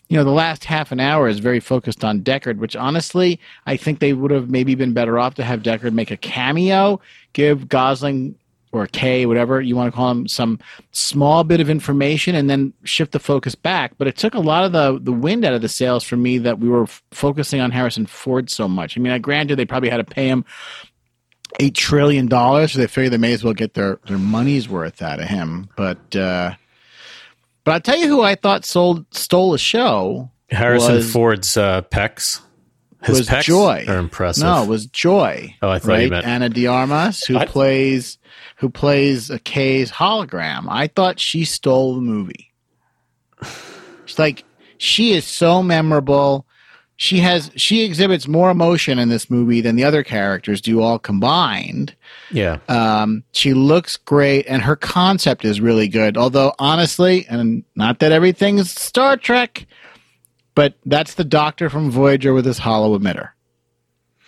you 0.09 0.17
know 0.17 0.25
the 0.25 0.31
last 0.31 0.65
half 0.65 0.93
an 0.93 1.01
hour 1.01 1.29
is 1.29 1.41
very 1.41 1.59
focused 1.61 2.05
on 2.05 2.21
Deckard. 2.21 2.59
Which 2.59 2.77
honestly, 2.77 3.41
I 3.67 3.77
think 3.77 3.99
they 3.99 4.13
would 4.13 4.31
have 4.31 4.49
maybe 4.49 4.77
been 4.77 4.93
better 4.93 5.19
off 5.19 5.35
to 5.35 5.45
have 5.45 5.63
Deckard 5.63 5.95
make 5.95 6.13
a 6.13 6.17
cameo, 6.17 7.01
give 7.33 7.69
Gosling 7.69 8.37
or 8.73 8.87
K, 8.87 9.27
whatever 9.27 9.61
you 9.61 9.77
want 9.77 9.93
to 9.93 9.95
call 9.97 10.09
them, 10.09 10.27
some 10.27 10.59
small 10.93 11.45
bit 11.45 11.61
of 11.61 11.69
information, 11.69 12.35
and 12.35 12.49
then 12.49 12.73
shift 12.85 13.13
the 13.13 13.19
focus 13.21 13.55
back. 13.55 13.93
But 13.99 14.09
it 14.09 14.17
took 14.17 14.35
a 14.35 14.41
lot 14.41 14.65
of 14.65 14.73
the 14.73 14.99
the 15.01 15.13
wind 15.13 15.45
out 15.45 15.53
of 15.55 15.61
the 15.63 15.69
sails 15.69 16.03
for 16.05 16.17
me 16.17 16.39
that 16.39 16.59
we 16.59 16.69
were 16.69 16.85
f- 16.85 17.03
focusing 17.13 17.61
on 17.61 17.71
Harrison 17.71 18.07
Ford 18.07 18.49
so 18.51 18.67
much. 18.69 18.97
I 18.97 19.01
mean, 19.01 19.13
I 19.13 19.19
granted 19.19 19.57
they 19.57 19.67
probably 19.67 19.91
had 19.91 19.99
to 19.99 20.05
pay 20.05 20.27
him 20.29 20.45
eight 21.61 21.75
trillion 21.75 22.27
dollars, 22.27 22.73
so 22.73 22.79
they 22.79 22.87
figured 22.87 23.13
they 23.13 23.19
may 23.19 23.33
as 23.35 23.45
well 23.45 23.55
get 23.55 23.75
their 23.75 23.99
their 24.07 24.19
money's 24.19 24.69
worth 24.69 25.03
out 25.03 25.21
of 25.21 25.29
him. 25.29 25.69
But 25.77 26.17
uh, 26.17 26.55
but 27.65 27.73
I'll 27.73 27.81
tell 27.81 27.99
you 27.99 28.09
who 28.09 28.23
I 28.23 28.35
thought 28.35 28.65
sold 28.65 29.05
stole 29.15 29.55
a 29.55 29.59
show 29.59 30.31
Harrison 30.51 30.95
was- 30.97 31.13
Ford's 31.13 31.57
uh, 31.57 31.83
pecs. 31.83 32.41
His 33.05 33.19
was 33.19 33.29
pecs 33.29 33.43
Joy. 33.43 33.85
are 33.89 33.97
impressive. 33.99 34.45
No, 34.45 34.63
it 34.63 34.69
was 34.69 34.87
Joy. 34.87 35.57
Oh, 35.61 35.69
I 35.69 35.81
thought 35.81 35.89
you 35.89 35.93
right? 36.03 36.11
meant- 36.11 36.25
Ana 36.27 36.49
de 36.49 36.69
Armas, 36.69 37.25
who 37.25 37.37
I- 37.37 37.47
plays 37.47 38.17
who 38.63 38.71
plays 38.71 39.29
a 39.29 39.41
Kay's 39.41 39.91
hologram. 39.91 40.67
I 40.69 40.87
thought 40.87 41.19
she 41.19 41.45
stole 41.45 41.97
the 41.97 42.01
movie. 42.01 42.53
She's 44.07 44.21
like 44.21 44.45
she 44.79 45.15
is 45.15 45.25
so 45.25 45.65
memorable. 45.65 46.47
She 46.95 47.19
has 47.19 47.51
she 47.57 47.83
exhibits 47.83 48.29
more 48.29 48.51
emotion 48.51 49.01
in 49.01 49.09
this 49.09 49.29
movie 49.29 49.63
than 49.63 49.75
the 49.75 49.83
other 49.83 50.05
characters 50.05 50.61
do 50.61 50.81
all 50.81 51.01
combined. 51.01 51.97
Yeah. 52.31 52.59
Um, 52.69 53.25
she 53.33 53.53
looks 53.53 53.97
great, 53.97 54.47
and 54.47 54.63
her 54.63 54.77
concept 54.77 55.45
is 55.45 55.61
really 55.61 55.89
good. 55.89 56.17
Although 56.17 56.55
honestly, 56.61 57.27
and 57.29 57.65
not 57.75 57.99
that 57.99 58.13
everything's 58.13 58.71
Star 58.71 59.17
Trek, 59.17 59.67
but 60.55 60.75
that's 60.87 61.15
the 61.15 61.25
Doctor 61.25 61.69
from 61.69 61.91
Voyager 61.91 62.33
with 62.33 62.45
his 62.45 62.59
holo 62.59 62.97
emitter. 62.97 63.31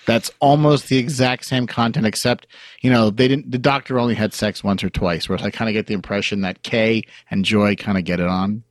That's 0.07 0.31
almost 0.41 0.89
the 0.89 0.99
exact 0.99 1.45
same 1.47 1.67
content, 1.67 2.07
except 2.07 2.47
you 2.83 2.91
know 2.91 3.11
they 3.11 3.29
didn't. 3.29 3.51
The 3.51 3.59
Doctor 3.59 3.99
only 3.99 4.15
had 4.15 4.35
sex 4.35 4.63
once 4.63 4.85
or 4.85 4.91
twice, 4.91 5.29
whereas 5.29 5.45
I 5.45 5.51
kind 5.51 5.69
of 5.69 5.73
get 5.73 5.87
the 5.87 5.95
impression 5.95 6.43
that 6.43 6.63
Kay 6.63 7.05
and 7.31 7.45
Joy 7.45 7.75
kind 7.77 7.97
of 7.97 8.05
get 8.05 8.21
it 8.21 8.27
on 8.27 8.63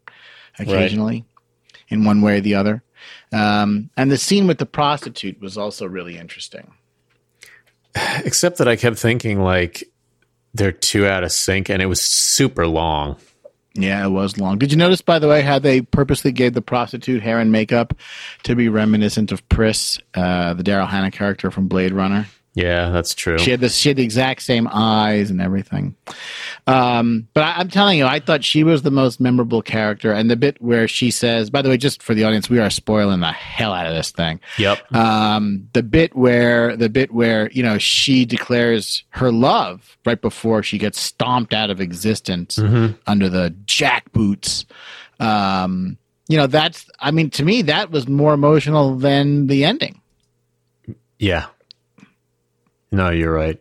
occasionally, 0.59 1.25
in 1.89 2.05
one 2.05 2.21
way 2.21 2.37
or 2.37 2.41
the 2.41 2.55
other. 2.55 2.83
Um, 3.31 3.89
and 3.97 4.11
the 4.11 4.17
scene 4.17 4.47
with 4.47 4.59
the 4.59 4.65
prostitute 4.65 5.41
was 5.41 5.57
also 5.57 5.85
really 5.85 6.17
interesting. 6.17 6.73
Except 8.23 8.57
that 8.57 8.67
I 8.67 8.75
kept 8.75 8.97
thinking 8.97 9.41
like 9.41 9.83
they're 10.53 10.71
too 10.71 11.07
out 11.07 11.23
of 11.23 11.31
sync, 11.31 11.69
and 11.69 11.81
it 11.81 11.87
was 11.87 12.01
super 12.01 12.67
long. 12.67 13.17
Yeah, 13.75 14.05
it 14.05 14.09
was 14.09 14.37
long. 14.37 14.59
Did 14.59 14.71
you 14.71 14.77
notice, 14.77 15.01
by 15.01 15.17
the 15.17 15.27
way, 15.27 15.41
how 15.41 15.57
they 15.57 15.81
purposely 15.81 16.31
gave 16.31 16.53
the 16.53 16.61
prostitute 16.61 17.23
hair 17.23 17.39
and 17.39 17.51
makeup 17.51 17.95
to 18.43 18.55
be 18.55 18.69
reminiscent 18.69 19.31
of 19.31 19.47
Pris, 19.49 19.99
uh, 20.13 20.53
the 20.53 20.63
Daryl 20.63 20.87
Hannah 20.87 21.09
character 21.09 21.49
from 21.49 21.67
Blade 21.67 21.91
Runner? 21.91 22.27
Yeah, 22.55 22.91
that's 22.91 23.15
true. 23.15 23.39
She 23.39 23.49
had 23.49 23.61
this. 23.61 23.75
She 23.75 23.89
had 23.89 23.97
the 23.97 24.03
exact 24.03 24.43
same 24.43 24.67
eyes 24.71 25.31
and 25.31 25.41
everything. 25.41 25.95
Um, 26.67 27.27
but 27.33 27.43
I, 27.43 27.55
I'm 27.57 27.67
telling 27.67 27.97
you, 27.97 28.05
I 28.05 28.19
thought 28.19 28.43
she 28.43 28.63
was 28.63 28.83
the 28.83 28.91
most 28.91 29.19
memorable 29.19 29.63
character. 29.63 30.11
And 30.11 30.29
the 30.29 30.35
bit 30.35 30.61
where 30.61 30.87
she 30.87 31.09
says, 31.09 31.49
by 31.49 31.63
the 31.63 31.69
way, 31.69 31.77
just 31.77 32.03
for 32.03 32.13
the 32.13 32.23
audience, 32.25 32.51
we 32.51 32.59
are 32.59 32.69
spoiling 32.69 33.21
the 33.21 33.31
hell 33.31 33.73
out 33.73 33.87
of 33.87 33.95
this 33.95 34.11
thing. 34.11 34.39
Yep. 34.59 34.93
Um, 34.93 35.67
the 35.73 35.81
bit 35.81 36.15
where 36.15 36.77
the 36.77 36.89
bit 36.89 37.11
where 37.11 37.49
you 37.51 37.63
know 37.63 37.79
she 37.79 38.23
declares 38.23 39.03
her 39.09 39.31
love 39.31 39.97
right 40.05 40.21
before 40.21 40.61
she 40.61 40.77
gets 40.77 40.99
stomped 40.99 41.55
out 41.55 41.71
of 41.71 41.81
existence 41.81 42.59
under 43.07 43.29
the 43.29 43.55
jackboots. 43.65 44.65
Um, 45.19 45.97
you 46.27 46.37
know, 46.37 46.45
that's. 46.45 46.87
I 46.99 47.09
mean, 47.09 47.31
to 47.31 47.43
me, 47.43 47.63
that 47.63 47.89
was 47.89 48.07
more 48.07 48.33
emotional 48.33 48.95
than 48.95 49.47
the 49.47 49.65
ending. 49.65 49.99
Yeah. 51.17 51.47
No, 52.93 53.09
you're 53.09 53.33
right. 53.33 53.59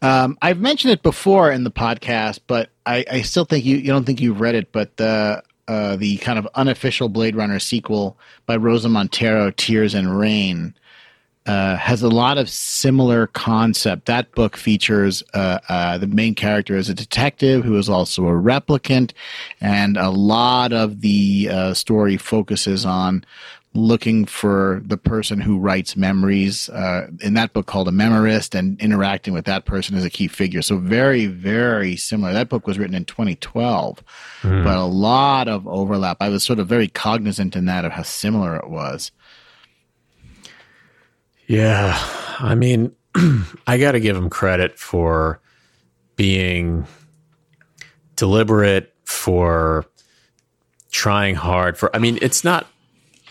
Um, 0.00 0.38
I've 0.40 0.60
mentioned 0.60 0.92
it 0.92 1.02
before 1.02 1.50
in 1.50 1.64
the 1.64 1.72
podcast, 1.72 2.38
but 2.46 2.70
I, 2.86 3.04
I 3.10 3.22
still 3.22 3.44
think 3.44 3.64
you, 3.64 3.76
you 3.76 3.88
don't 3.88 4.04
think 4.04 4.20
you've 4.20 4.40
read 4.40 4.54
it, 4.54 4.70
but 4.70 4.96
the 4.96 5.42
uh, 5.68 5.96
the 5.96 6.16
kind 6.18 6.38
of 6.38 6.46
unofficial 6.54 7.08
Blade 7.08 7.36
Runner 7.36 7.58
sequel 7.58 8.16
by 8.46 8.56
Rosa 8.56 8.88
Montero, 8.88 9.50
Tears 9.50 9.94
in 9.94 10.08
Rain, 10.08 10.74
uh, 11.46 11.76
has 11.76 12.02
a 12.02 12.08
lot 12.08 12.38
of 12.38 12.48
similar 12.48 13.26
concept. 13.28 14.06
That 14.06 14.32
book 14.32 14.56
features 14.56 15.22
uh, 15.34 15.58
uh, 15.68 15.98
the 15.98 16.06
main 16.06 16.34
character 16.36 16.76
as 16.76 16.88
a 16.88 16.94
detective 16.94 17.64
who 17.64 17.76
is 17.76 17.88
also 17.88 18.26
a 18.26 18.32
replicant, 18.32 19.12
and 19.60 19.96
a 19.96 20.10
lot 20.10 20.72
of 20.72 21.00
the 21.00 21.48
uh, 21.50 21.74
story 21.74 22.16
focuses 22.16 22.86
on 22.86 23.24
looking 23.74 24.26
for 24.26 24.82
the 24.84 24.98
person 24.98 25.40
who 25.40 25.58
writes 25.58 25.96
memories 25.96 26.68
uh, 26.70 27.06
in 27.22 27.34
that 27.34 27.52
book 27.54 27.66
called 27.66 27.88
a 27.88 27.92
memorist 27.92 28.54
and 28.54 28.78
interacting 28.80 29.32
with 29.32 29.46
that 29.46 29.64
person 29.64 29.96
as 29.96 30.04
a 30.04 30.10
key 30.10 30.28
figure 30.28 30.60
so 30.60 30.76
very 30.76 31.26
very 31.26 31.96
similar 31.96 32.32
that 32.32 32.48
book 32.48 32.66
was 32.66 32.78
written 32.78 32.94
in 32.94 33.04
2012 33.04 34.02
but 34.42 34.76
a 34.76 34.84
lot 34.84 35.48
of 35.48 35.66
overlap 35.66 36.18
i 36.20 36.28
was 36.28 36.42
sort 36.42 36.58
of 36.58 36.68
very 36.68 36.88
cognizant 36.88 37.56
in 37.56 37.64
that 37.64 37.84
of 37.84 37.92
how 37.92 38.02
similar 38.02 38.56
it 38.56 38.68
was 38.68 39.10
Yeah. 41.52 41.98
I 42.38 42.54
mean, 42.54 42.92
I 43.66 43.76
got 43.76 43.92
to 43.92 44.00
give 44.00 44.16
him 44.16 44.30
credit 44.30 44.78
for 44.78 45.38
being 46.16 46.86
deliberate, 48.16 48.94
for 49.04 49.84
trying 50.90 51.34
hard. 51.34 51.76
For, 51.76 51.94
I 51.94 51.98
mean, 51.98 52.18
it's 52.22 52.42
not, 52.42 52.66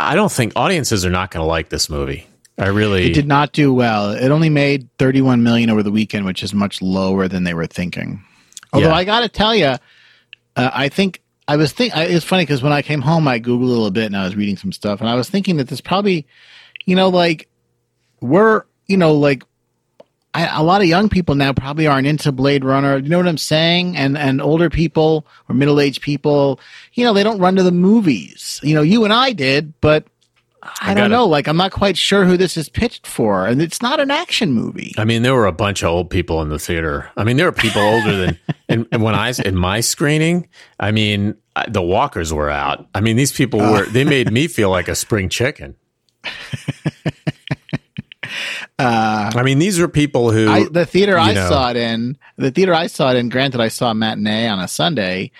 I 0.01 0.15
don't 0.15 0.31
think 0.31 0.53
audiences 0.55 1.05
are 1.05 1.09
not 1.09 1.31
going 1.31 1.41
to 1.43 1.47
like 1.47 1.69
this 1.69 1.89
movie. 1.89 2.27
I 2.57 2.67
really, 2.67 3.09
it 3.09 3.13
did 3.13 3.27
not 3.27 3.53
do 3.53 3.73
well 3.73 4.11
it 4.11 4.29
only 4.29 4.49
made 4.49 4.87
31 4.99 5.41
million 5.41 5.69
over 5.71 5.81
the 5.81 5.89
weekend 5.91 6.25
which 6.25 6.43
is 6.43 6.53
much 6.53 6.79
lower 6.81 7.27
than 7.27 7.43
they 7.43 7.53
were 7.55 7.65
thinking 7.65 8.23
although 8.71 8.89
Yeah. 8.89 8.93
i 8.95 9.03
gotta 9.03 9.29
tell 9.29 9.55
you 9.55 9.65
uh, 9.65 9.77
i 10.57 10.87
think 10.89 11.21
i 11.47 11.55
was 11.55 11.71
think 11.71 11.95
I- 11.95 12.03
it's 12.03 12.25
funny 12.25 12.43
because 12.43 12.61
when 12.61 12.73
i 12.73 12.83
came 12.83 13.01
home 13.01 13.27
i 13.27 13.39
googled 13.39 13.61
a 13.63 13.65
little 13.65 13.89
bit 13.89 14.05
and 14.05 14.17
i 14.17 14.25
was 14.25 14.35
reading 14.35 14.57
some 14.57 14.71
stuff 14.73 14.99
and 14.99 15.09
i 15.09 15.15
was 15.15 15.27
thinking 15.29 15.57
that 15.57 15.69
this 15.69 15.81
probably 15.81 16.27
you 16.85 16.95
know 16.95 17.09
like 17.09 17.47
we're 18.19 18.63
you 18.85 18.97
know 18.97 19.13
like 19.15 19.43
I, 20.33 20.59
a 20.59 20.63
lot 20.63 20.81
of 20.81 20.87
young 20.87 21.09
people 21.09 21.35
now 21.35 21.51
probably 21.51 21.87
aren't 21.87 22.07
into 22.07 22.31
Blade 22.31 22.63
Runner. 22.63 22.97
You 22.97 23.09
know 23.09 23.17
what 23.17 23.27
I'm 23.27 23.37
saying? 23.37 23.97
And 23.97 24.17
and 24.17 24.41
older 24.41 24.69
people 24.69 25.25
or 25.49 25.55
middle 25.55 25.79
aged 25.79 26.01
people, 26.01 26.59
you 26.93 27.03
know, 27.03 27.13
they 27.13 27.23
don't 27.23 27.39
run 27.39 27.55
to 27.57 27.63
the 27.63 27.71
movies. 27.71 28.59
You 28.63 28.73
know, 28.75 28.81
you 28.81 29.03
and 29.03 29.11
I 29.11 29.33
did, 29.33 29.73
but 29.81 30.05
I, 30.63 30.91
I 30.91 30.93
don't 30.93 31.09
know. 31.09 31.25
Like, 31.25 31.47
I'm 31.47 31.57
not 31.57 31.71
quite 31.71 31.97
sure 31.97 32.23
who 32.23 32.37
this 32.37 32.55
is 32.55 32.69
pitched 32.69 33.07
for, 33.07 33.47
and 33.47 33.61
it's 33.61 33.81
not 33.81 33.99
an 33.99 34.11
action 34.11 34.53
movie. 34.53 34.93
I 34.97 35.05
mean, 35.05 35.23
there 35.23 35.33
were 35.33 35.47
a 35.47 35.51
bunch 35.51 35.81
of 35.83 35.89
old 35.89 36.09
people 36.09 36.41
in 36.41 36.49
the 36.49 36.59
theater. 36.59 37.09
I 37.17 37.23
mean, 37.23 37.37
there 37.37 37.47
were 37.47 37.51
people 37.51 37.81
older 37.81 38.15
than, 38.15 38.39
and, 38.69 38.87
and 38.91 39.01
when 39.01 39.15
I, 39.15 39.33
in 39.43 39.55
my 39.55 39.79
screening, 39.79 40.47
I 40.79 40.91
mean, 40.91 41.35
the 41.67 41.81
walkers 41.81 42.31
were 42.31 42.49
out. 42.49 42.87
I 42.93 43.01
mean, 43.01 43.15
these 43.15 43.31
people 43.31 43.61
oh. 43.61 43.71
were, 43.71 43.85
they 43.85 44.03
made 44.03 44.31
me 44.31 44.47
feel 44.47 44.69
like 44.69 44.87
a 44.87 44.95
spring 44.95 45.29
chicken. 45.29 45.75
Uh, 48.81 49.31
I 49.35 49.43
mean, 49.43 49.59
these 49.59 49.79
were 49.79 49.87
people 49.87 50.31
who, 50.31 50.49
I, 50.49 50.67
the 50.69 50.85
theater 50.85 51.17
I 51.17 51.33
know. 51.33 51.47
saw 51.47 51.69
it 51.69 51.77
in, 51.77 52.17
the 52.37 52.51
theater 52.51 52.73
I 52.73 52.87
saw 52.87 53.11
it 53.11 53.17
in. 53.17 53.29
Granted, 53.29 53.61
I 53.61 53.67
saw 53.67 53.91
a 53.91 53.93
matinee 53.95 54.47
on 54.47 54.59
a 54.59 54.67
Sunday. 54.67 55.31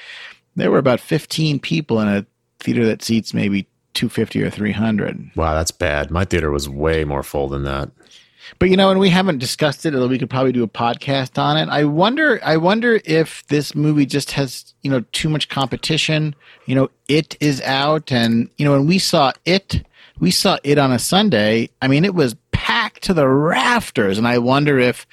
There 0.55 0.69
were 0.69 0.77
about 0.77 0.99
15 0.99 1.59
people 1.59 1.99
in 2.01 2.07
a 2.07 2.25
theater 2.59 2.85
that 2.85 3.01
seats 3.01 3.33
maybe 3.33 3.67
250 3.93 4.43
or 4.43 4.49
300. 4.49 5.31
wow, 5.35 5.53
that's 5.53 5.71
bad. 5.71 6.11
My 6.11 6.23
theater 6.25 6.51
was 6.51 6.69
way 6.69 7.03
more 7.03 7.23
full 7.23 7.47
than 7.47 7.63
that. 7.63 7.89
But 8.59 8.69
you 8.69 8.77
know, 8.77 8.89
and 8.89 8.99
we 8.99 9.09
haven't 9.09 9.37
discussed 9.37 9.85
it, 9.85 9.93
although 9.93 10.07
we 10.07 10.19
could 10.19 10.29
probably 10.29 10.51
do 10.51 10.63
a 10.63 10.67
podcast 10.67 11.41
on 11.41 11.57
it. 11.57 11.69
I 11.69 11.85
wonder, 11.85 12.39
I 12.43 12.57
wonder 12.57 12.99
if 13.05 13.45
this 13.47 13.75
movie 13.75 14.05
just 14.05 14.31
has, 14.31 14.73
you 14.81 14.91
know, 14.91 15.01
too 15.11 15.29
much 15.29 15.47
competition. 15.47 16.35
You 16.65 16.75
know, 16.75 16.89
it 17.07 17.37
is 17.39 17.61
out, 17.61 18.11
and 18.11 18.49
you 18.57 18.65
know, 18.65 18.73
when 18.73 18.87
we 18.87 18.99
saw 18.99 19.31
it, 19.45 19.83
we 20.19 20.31
saw 20.31 20.57
it 20.63 20.77
on 20.77 20.91
a 20.91 20.99
Sunday. 20.99 21.69
I 21.81 21.87
mean, 21.87 22.03
it 22.03 22.13
was 22.13 22.35
packed 22.71 23.03
to 23.03 23.13
the 23.13 23.27
rafters, 23.27 24.17
and 24.17 24.25
I 24.27 24.37
wonder 24.37 24.79
if, 24.79 25.05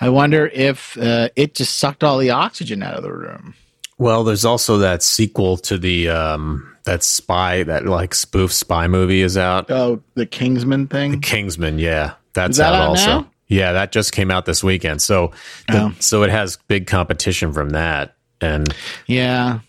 I 0.00 0.08
wonder 0.08 0.46
if 0.48 0.98
uh, 0.98 1.28
it 1.36 1.54
just 1.54 1.76
sucked 1.76 2.02
all 2.02 2.18
the 2.18 2.30
oxygen 2.30 2.82
out 2.82 2.94
of 2.94 3.02
the 3.04 3.12
room. 3.12 3.54
Well, 3.98 4.24
there's 4.24 4.44
also 4.44 4.78
that 4.78 5.02
sequel 5.02 5.56
to 5.58 5.78
the, 5.78 6.08
um, 6.08 6.76
that 6.84 7.04
spy, 7.04 7.62
that 7.62 7.86
like 7.86 8.14
spoof 8.14 8.52
spy 8.52 8.88
movie 8.88 9.20
is 9.22 9.36
out. 9.38 9.70
Oh, 9.70 10.02
the 10.14 10.26
Kingsman 10.26 10.88
thing. 10.88 11.12
The 11.12 11.18
Kingsman, 11.18 11.78
yeah, 11.78 12.14
that's 12.32 12.58
that 12.58 12.72
out 12.72 12.82
out 12.82 12.88
also. 12.88 13.06
now? 13.06 13.30
Yeah, 13.46 13.72
that 13.72 13.92
just 13.92 14.10
came 14.12 14.32
out 14.32 14.44
this 14.46 14.64
weekend. 14.64 15.00
So, 15.00 15.30
the, 15.68 15.82
Oh. 15.82 15.92
so 16.00 16.24
it 16.24 16.30
has 16.30 16.58
big 16.66 16.88
competition 16.88 17.52
from 17.52 17.70
that. 17.70 18.16
And 18.40 18.66
Yeah. 19.06 19.60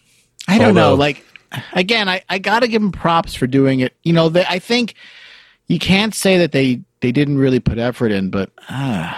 I 0.48 0.58
don't 0.58 0.74
know. 0.74 0.96
Like, 0.96 1.24
again, 1.74 2.10
I, 2.10 2.24
I 2.28 2.40
got 2.40 2.62
to 2.62 2.68
give 2.68 2.82
them 2.82 2.92
props 2.92 3.36
for 3.36 3.46
doing 3.48 3.82
it. 3.82 3.96
You 4.04 4.14
know, 4.14 4.30
they, 4.30 4.46
I 4.46 4.58
think 4.60 4.96
you 5.68 5.78
can't 5.78 6.16
say 6.16 6.40
that 6.40 6.52
they, 6.52 6.82
they 7.06 7.12
didn't 7.12 7.38
really 7.38 7.60
put 7.60 7.78
effort 7.78 8.12
in, 8.12 8.32
but 8.32 8.50
uh, 8.68 9.16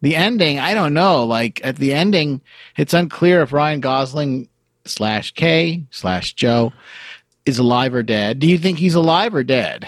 the 0.00 0.16
ending, 0.16 0.58
I 0.58 0.74
don't 0.74 0.92
know. 0.92 1.24
Like, 1.24 1.60
at 1.62 1.76
the 1.76 1.94
ending, 1.94 2.40
it's 2.76 2.92
unclear 2.92 3.42
if 3.42 3.52
Ryan 3.52 3.78
Gosling 3.78 4.48
slash 4.84 5.30
K 5.34 5.84
slash 5.92 6.32
Joe 6.34 6.72
is 7.46 7.60
alive 7.60 7.94
or 7.94 8.02
dead. 8.02 8.40
Do 8.40 8.48
you 8.48 8.58
think 8.58 8.78
he's 8.78 8.96
alive 8.96 9.32
or 9.32 9.44
dead? 9.44 9.86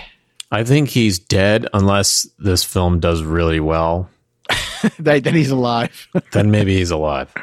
I 0.52 0.62
think 0.62 0.90
he's 0.90 1.18
dead 1.18 1.66
unless 1.74 2.28
this 2.38 2.62
film 2.62 3.00
does 3.00 3.24
really 3.24 3.58
well. 3.58 4.08
that, 5.00 5.24
that 5.24 5.34
he's 5.34 5.50
alive. 5.50 6.06
Then 6.30 6.52
maybe 6.52 6.76
he's 6.76 6.92
alive. 6.92 7.34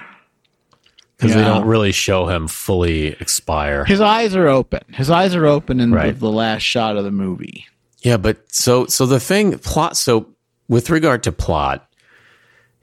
Because 1.17 1.35
they 1.35 1.41
don't 1.41 1.67
really 1.67 1.91
show 1.91 2.27
him 2.27 2.47
fully 2.47 3.07
expire. 3.07 3.83
His 3.83 3.99
eyes 3.99 4.33
are 4.33 4.47
open. 4.47 4.79
His 4.93 5.09
eyes 5.09 5.35
are 5.35 5.45
open 5.45 5.81
in 5.81 5.91
Right. 5.91 6.13
the, 6.13 6.19
the 6.21 6.31
last 6.31 6.61
shot 6.61 6.95
of 6.95 7.03
the 7.03 7.11
movie. 7.11 7.65
Yeah, 8.01 8.17
but 8.17 8.51
so 8.53 8.85
so 8.85 9.05
the 9.05 9.19
thing 9.19 9.57
plot 9.59 9.97
so 9.97 10.33
with 10.67 10.89
regard 10.89 11.23
to 11.23 11.31
plot, 11.31 11.89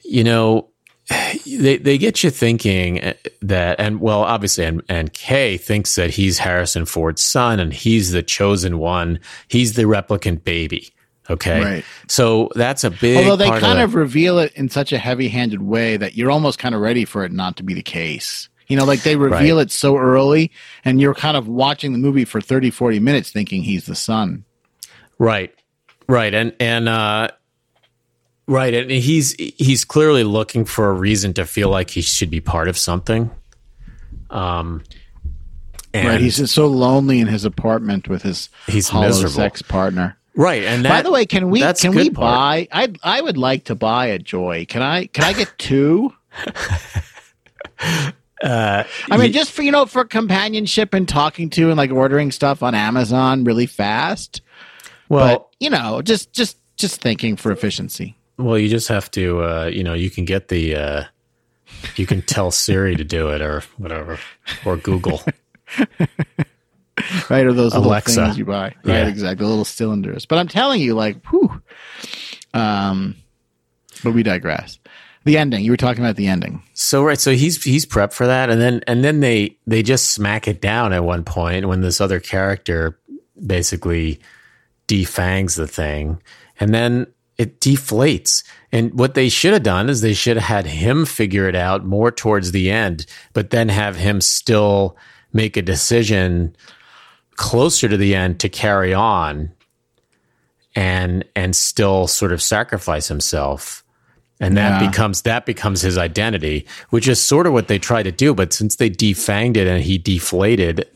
you 0.04 0.24
know, 0.24 0.68
they 1.46 1.78
they 1.78 1.98
get 1.98 2.22
you 2.22 2.30
thinking 2.30 3.00
eh, 3.02 3.14
that 3.42 3.80
and 3.80 4.00
well 4.00 4.22
obviously 4.22 4.64
and 4.64 4.82
and 4.88 5.12
Kay 5.12 5.56
thinks 5.56 5.94
that 5.96 6.10
he's 6.10 6.38
Harrison 6.38 6.84
Ford's 6.84 7.22
son 7.22 7.60
and 7.60 7.72
he's 7.72 8.12
the 8.12 8.22
chosen 8.22 8.78
one. 8.78 9.20
He's 9.48 9.74
the 9.74 9.84
replicant 9.84 10.44
baby. 10.44 10.92
Okay. 11.28 11.60
Right. 11.60 11.84
So 12.08 12.50
that's 12.54 12.84
a 12.84 12.90
big 12.90 13.16
Although 13.16 13.36
they 13.36 13.48
kind 13.48 13.80
of, 13.80 13.90
of 13.90 13.94
reveal 13.94 14.38
it 14.38 14.52
in 14.54 14.68
such 14.68 14.92
a 14.92 14.98
heavy-handed 14.98 15.60
way 15.60 15.96
that 15.96 16.14
you're 16.14 16.30
almost 16.30 16.58
kind 16.58 16.74
of 16.74 16.80
ready 16.80 17.04
for 17.04 17.24
it 17.24 17.32
not 17.32 17.56
to 17.56 17.62
be 17.62 17.74
the 17.74 17.82
case. 17.82 18.48
You 18.68 18.76
know, 18.76 18.84
like 18.84 19.02
they 19.02 19.16
reveal 19.16 19.60
it 19.60 19.70
so 19.70 19.96
early, 19.96 20.50
and 20.84 21.00
you're 21.00 21.14
kind 21.14 21.36
of 21.36 21.46
watching 21.46 21.92
the 21.92 21.98
movie 21.98 22.24
for 22.24 22.40
30, 22.40 22.70
40 22.70 22.98
minutes 22.98 23.30
thinking 23.30 23.62
he's 23.62 23.86
the 23.86 23.94
son. 23.94 24.44
Right. 25.18 25.54
Right. 26.08 26.34
And, 26.34 26.54
and, 26.60 26.88
uh, 26.88 27.28
right. 28.46 28.74
And 28.74 28.90
he's, 28.90 29.32
he's 29.32 29.84
clearly 29.84 30.24
looking 30.24 30.64
for 30.64 30.88
a 30.90 30.92
reason 30.92 31.32
to 31.34 31.46
feel 31.46 31.68
like 31.68 31.90
he 31.90 32.02
should 32.02 32.30
be 32.30 32.40
part 32.40 32.68
of 32.68 32.76
something. 32.78 33.30
Um, 34.30 34.82
and 35.94 36.08
right. 36.08 36.20
He's 36.20 36.36
just 36.36 36.54
so 36.54 36.66
lonely 36.66 37.20
in 37.20 37.26
his 37.26 37.44
apartment 37.44 38.08
with 38.08 38.22
his 38.22 38.50
he's 38.66 38.88
hollow 38.88 39.06
miserable. 39.06 39.34
sex 39.34 39.62
partner. 39.62 40.16
Right, 40.34 40.64
and 40.64 40.84
that, 40.84 40.90
by 40.90 41.00
the 41.00 41.10
way, 41.10 41.24
can 41.24 41.48
we 41.48 41.60
can 41.60 41.94
we 41.94 42.10
part. 42.10 42.68
buy? 42.68 42.68
I 42.70 42.92
I 43.02 43.22
would 43.22 43.38
like 43.38 43.64
to 43.64 43.74
buy 43.74 44.06
a 44.06 44.18
Joy. 44.18 44.66
Can 44.68 44.82
I 44.82 45.06
can 45.06 45.24
I 45.24 45.32
get 45.32 45.52
two? 45.58 46.12
Uh, 48.42 48.84
I 49.10 49.16
mean, 49.16 49.32
just 49.32 49.50
for 49.50 49.62
you 49.62 49.72
know, 49.72 49.86
for 49.86 50.04
companionship 50.04 50.92
and 50.92 51.08
talking 51.08 51.48
to 51.48 51.68
and 51.68 51.78
like 51.78 51.90
ordering 51.90 52.30
stuff 52.30 52.62
on 52.62 52.74
Amazon 52.74 53.44
really 53.44 53.64
fast. 53.64 54.42
Well, 55.08 55.38
but 55.38 55.48
you 55.60 55.70
know, 55.70 56.02
just 56.02 56.32
just 56.32 56.56
just 56.76 57.00
thinking 57.00 57.36
for 57.36 57.52
efficiency. 57.52 58.16
well, 58.38 58.58
you 58.58 58.68
just 58.68 58.88
have 58.88 59.10
to, 59.12 59.42
uh, 59.42 59.70
you 59.72 59.82
know, 59.82 59.94
you 59.94 60.10
can 60.10 60.24
get 60.26 60.48
the, 60.48 60.76
uh, 60.76 61.04
you 61.96 62.06
can 62.06 62.20
tell 62.22 62.50
Siri 62.50 62.94
to 62.96 63.04
do 63.04 63.28
it 63.30 63.40
or 63.40 63.62
whatever, 63.78 64.18
or 64.66 64.76
Google. 64.76 65.22
right? 67.30 67.46
Or 67.46 67.52
those 67.52 67.72
little 67.74 67.88
Alexa. 67.88 68.24
things 68.24 68.38
you 68.38 68.44
buy, 68.44 68.52
right? 68.62 68.76
Yeah. 68.84 69.08
Exactly, 69.08 69.44
the 69.44 69.48
little 69.48 69.64
cylinders. 69.64 70.26
But 70.26 70.38
I'm 70.38 70.48
telling 70.48 70.80
you, 70.80 70.94
like, 70.94 71.24
whew. 71.26 71.62
Um, 72.54 73.16
but 74.04 74.12
we 74.12 74.22
digress. 74.22 74.78
The 75.24 75.38
ending. 75.38 75.64
You 75.64 75.72
were 75.72 75.76
talking 75.76 76.04
about 76.04 76.16
the 76.16 76.28
ending. 76.28 76.62
So 76.74 77.02
right, 77.02 77.18
so 77.18 77.32
he's 77.32 77.62
he's 77.62 77.84
prepped 77.84 78.12
for 78.12 78.26
that, 78.26 78.48
and 78.48 78.60
then 78.60 78.82
and 78.86 79.02
then 79.02 79.20
they 79.20 79.56
they 79.66 79.82
just 79.82 80.12
smack 80.12 80.46
it 80.46 80.60
down 80.60 80.92
at 80.92 81.02
one 81.02 81.24
point 81.24 81.66
when 81.66 81.80
this 81.80 82.00
other 82.00 82.20
character 82.20 83.00
basically 83.44 84.20
defangs 84.86 85.54
the 85.56 85.66
thing, 85.66 86.20
and 86.60 86.74
then 86.74 87.06
it 87.38 87.60
deflates. 87.60 88.42
And 88.72 88.94
what 88.98 89.14
they 89.14 89.28
should 89.28 89.52
have 89.52 89.62
done 89.62 89.88
is 89.90 90.00
they 90.00 90.14
should 90.14 90.36
have 90.36 90.44
had 90.64 90.66
him 90.66 91.04
figure 91.04 91.48
it 91.48 91.54
out 91.54 91.84
more 91.84 92.10
towards 92.10 92.52
the 92.52 92.70
end, 92.70 93.04
but 93.34 93.50
then 93.50 93.68
have 93.68 93.96
him 93.96 94.20
still 94.20 94.96
make 95.32 95.56
a 95.56 95.62
decision 95.62 96.56
closer 97.36 97.88
to 97.88 97.96
the 97.98 98.14
end 98.14 98.40
to 98.40 98.48
carry 98.48 98.94
on 98.94 99.52
and 100.74 101.24
and 101.34 101.54
still 101.54 102.06
sort 102.06 102.32
of 102.32 102.42
sacrifice 102.42 103.08
himself 103.08 103.84
and 104.40 104.56
that 104.56 104.80
Yeah. 104.82 104.88
becomes 104.90 105.22
that 105.22 105.44
becomes 105.46 105.82
his 105.82 105.98
identity 105.98 106.66
which 106.90 107.08
is 107.08 107.20
sort 107.20 107.46
of 107.46 107.52
what 107.52 107.68
they 107.68 107.78
try 107.78 108.02
to 108.02 108.12
do 108.12 108.34
but 108.34 108.52
since 108.52 108.76
they 108.76 108.88
defanged 108.90 109.56
it 109.56 109.66
and 109.66 109.82
he 109.82 109.98
deflated 109.98 110.86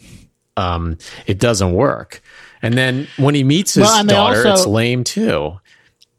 um 0.56 0.96
it 1.26 1.38
doesn't 1.38 1.72
work 1.72 2.22
and 2.62 2.74
then 2.74 3.06
when 3.16 3.34
he 3.34 3.44
meets 3.44 3.74
his 3.74 3.82
Well, 3.84 4.04
daughter 4.04 4.46
also- 4.46 4.52
it's 4.52 4.66
lame 4.66 5.04
too 5.04 5.58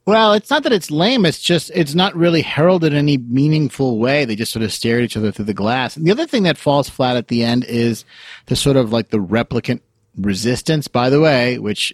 Well, 0.07 0.33
it's 0.33 0.50
not 0.50 0.63
that 0.63 0.74
it's 0.74 0.89
lame. 0.89 1.25
It's 1.27 1.39
just 1.39 1.69
it's 1.75 1.93
not 1.93 2.15
really 2.15 2.41
heralded 2.41 2.91
in 2.93 2.98
any 3.00 3.17
meaningful 3.17 4.00
way. 4.00 4.25
They 4.25 4.36
just 4.36 4.51
sort 4.51 4.63
of 4.63 4.74
stare 4.74 4.98
at 4.98 5.03
each 5.03 5.15
other 5.15 5.31
through 5.31 5.45
the 5.45 5.53
glass. 5.53 5.95
And 5.95 6.05
the 6.07 6.12
other 6.12 6.25
thing 6.25 6.43
that 6.43 6.57
falls 6.57 6.89
flat 6.89 7.17
at 7.17 7.27
the 7.27 7.43
end 7.43 7.65
is 7.65 8.03
the 8.48 8.55
sort 8.55 8.77
of 8.77 8.91
like 8.91 9.10
the 9.10 9.19
replicant 9.19 9.81
resistance. 10.17 10.88
By 10.88 11.10
the 11.12 11.21
way, 11.21 11.60
which 11.60 11.93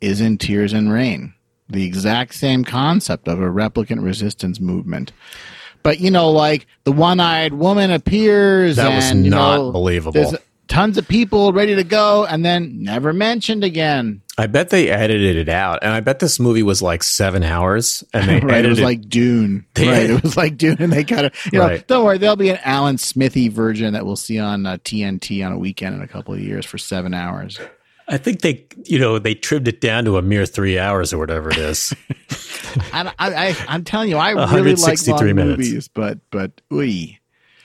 is 0.00 0.20
in 0.20 0.38
Tears 0.38 0.72
in 0.72 0.90
Rain, 0.90 1.34
the 1.68 1.84
exact 1.84 2.34
same 2.34 2.64
concept 2.64 3.26
of 3.26 3.40
a 3.40 3.46
replicant 3.50 4.02
resistance 4.02 4.60
movement. 4.60 5.12
But 5.82 5.98
you 5.98 6.10
know, 6.10 6.30
like 6.30 6.66
the 6.84 6.92
one-eyed 6.92 7.54
woman 7.54 7.90
appears. 7.90 8.76
That 8.76 8.94
was 8.94 9.10
and, 9.10 9.24
you 9.24 9.30
not 9.32 9.56
know, 9.56 9.72
believable. 9.72 10.34
There's 10.70 10.78
tons 10.78 10.98
of 10.98 11.08
people 11.08 11.52
ready 11.52 11.74
to 11.74 11.84
go, 11.84 12.24
and 12.24 12.44
then 12.44 12.82
never 12.84 13.12
mentioned 13.12 13.64
again. 13.64 14.22
i 14.38 14.46
bet 14.46 14.70
they 14.70 14.88
edited 14.88 15.36
it 15.36 15.48
out 15.48 15.80
and 15.82 15.92
i 15.92 16.00
bet 16.00 16.18
this 16.20 16.38
movie 16.40 16.62
was 16.62 16.80
like 16.80 17.02
seven 17.02 17.42
hours 17.42 18.02
and 18.14 18.28
they 18.28 18.40
right, 18.46 18.64
it 18.64 18.68
was 18.68 18.80
like 18.80 19.08
Dune. 19.08 19.66
They- 19.74 19.88
right, 19.88 20.10
it 20.10 20.22
was 20.22 20.36
like 20.36 20.56
Dune, 20.56 20.76
and 20.80 20.92
they 20.92 21.04
kind 21.04 21.26
of, 21.26 21.32
you 21.52 21.58
know, 21.58 21.76
don't 21.86 22.04
worry, 22.04 22.18
there'll 22.18 22.36
be 22.36 22.50
an 22.50 22.58
Alan 22.64 22.98
Smithee 22.98 23.48
version 23.48 23.92
that 23.94 24.06
we'll 24.06 24.16
see 24.16 24.38
on 24.38 24.64
uh, 24.64 24.78
TNT 24.78 25.44
on 25.44 25.52
a 25.52 25.58
weekend 25.58 25.96
in 25.96 26.02
a 26.02 26.08
couple 26.08 26.32
of 26.34 26.40
years 26.40 26.64
for 26.64 26.78
seven 26.78 27.12
hours. 27.14 27.58
i 28.08 28.16
think 28.16 28.40
they 28.40 28.64
you 28.84 28.98
know 28.98 29.18
they 29.18 29.34
trimmed 29.34 29.68
it 29.68 29.80
down 29.80 30.04
to 30.04 30.16
a 30.18 30.22
mere 30.22 30.46
three 30.46 30.78
hours 30.78 31.12
or 31.12 31.18
whatever 31.18 31.50
it 31.50 31.58
is 31.58 31.92
And 32.92 33.08
I, 33.08 33.14
I, 33.18 33.56
I'm 33.68 33.82
telling 33.84 34.08
you, 34.10 34.16
I 34.16 34.30
really 34.30 34.46
like 34.76 34.96
163 34.96 35.26
long 35.28 35.34
minutes. 35.36 35.58
movies, 35.58 35.88
but, 35.88 36.18
but, 36.30 36.52
ooh, 36.72 37.08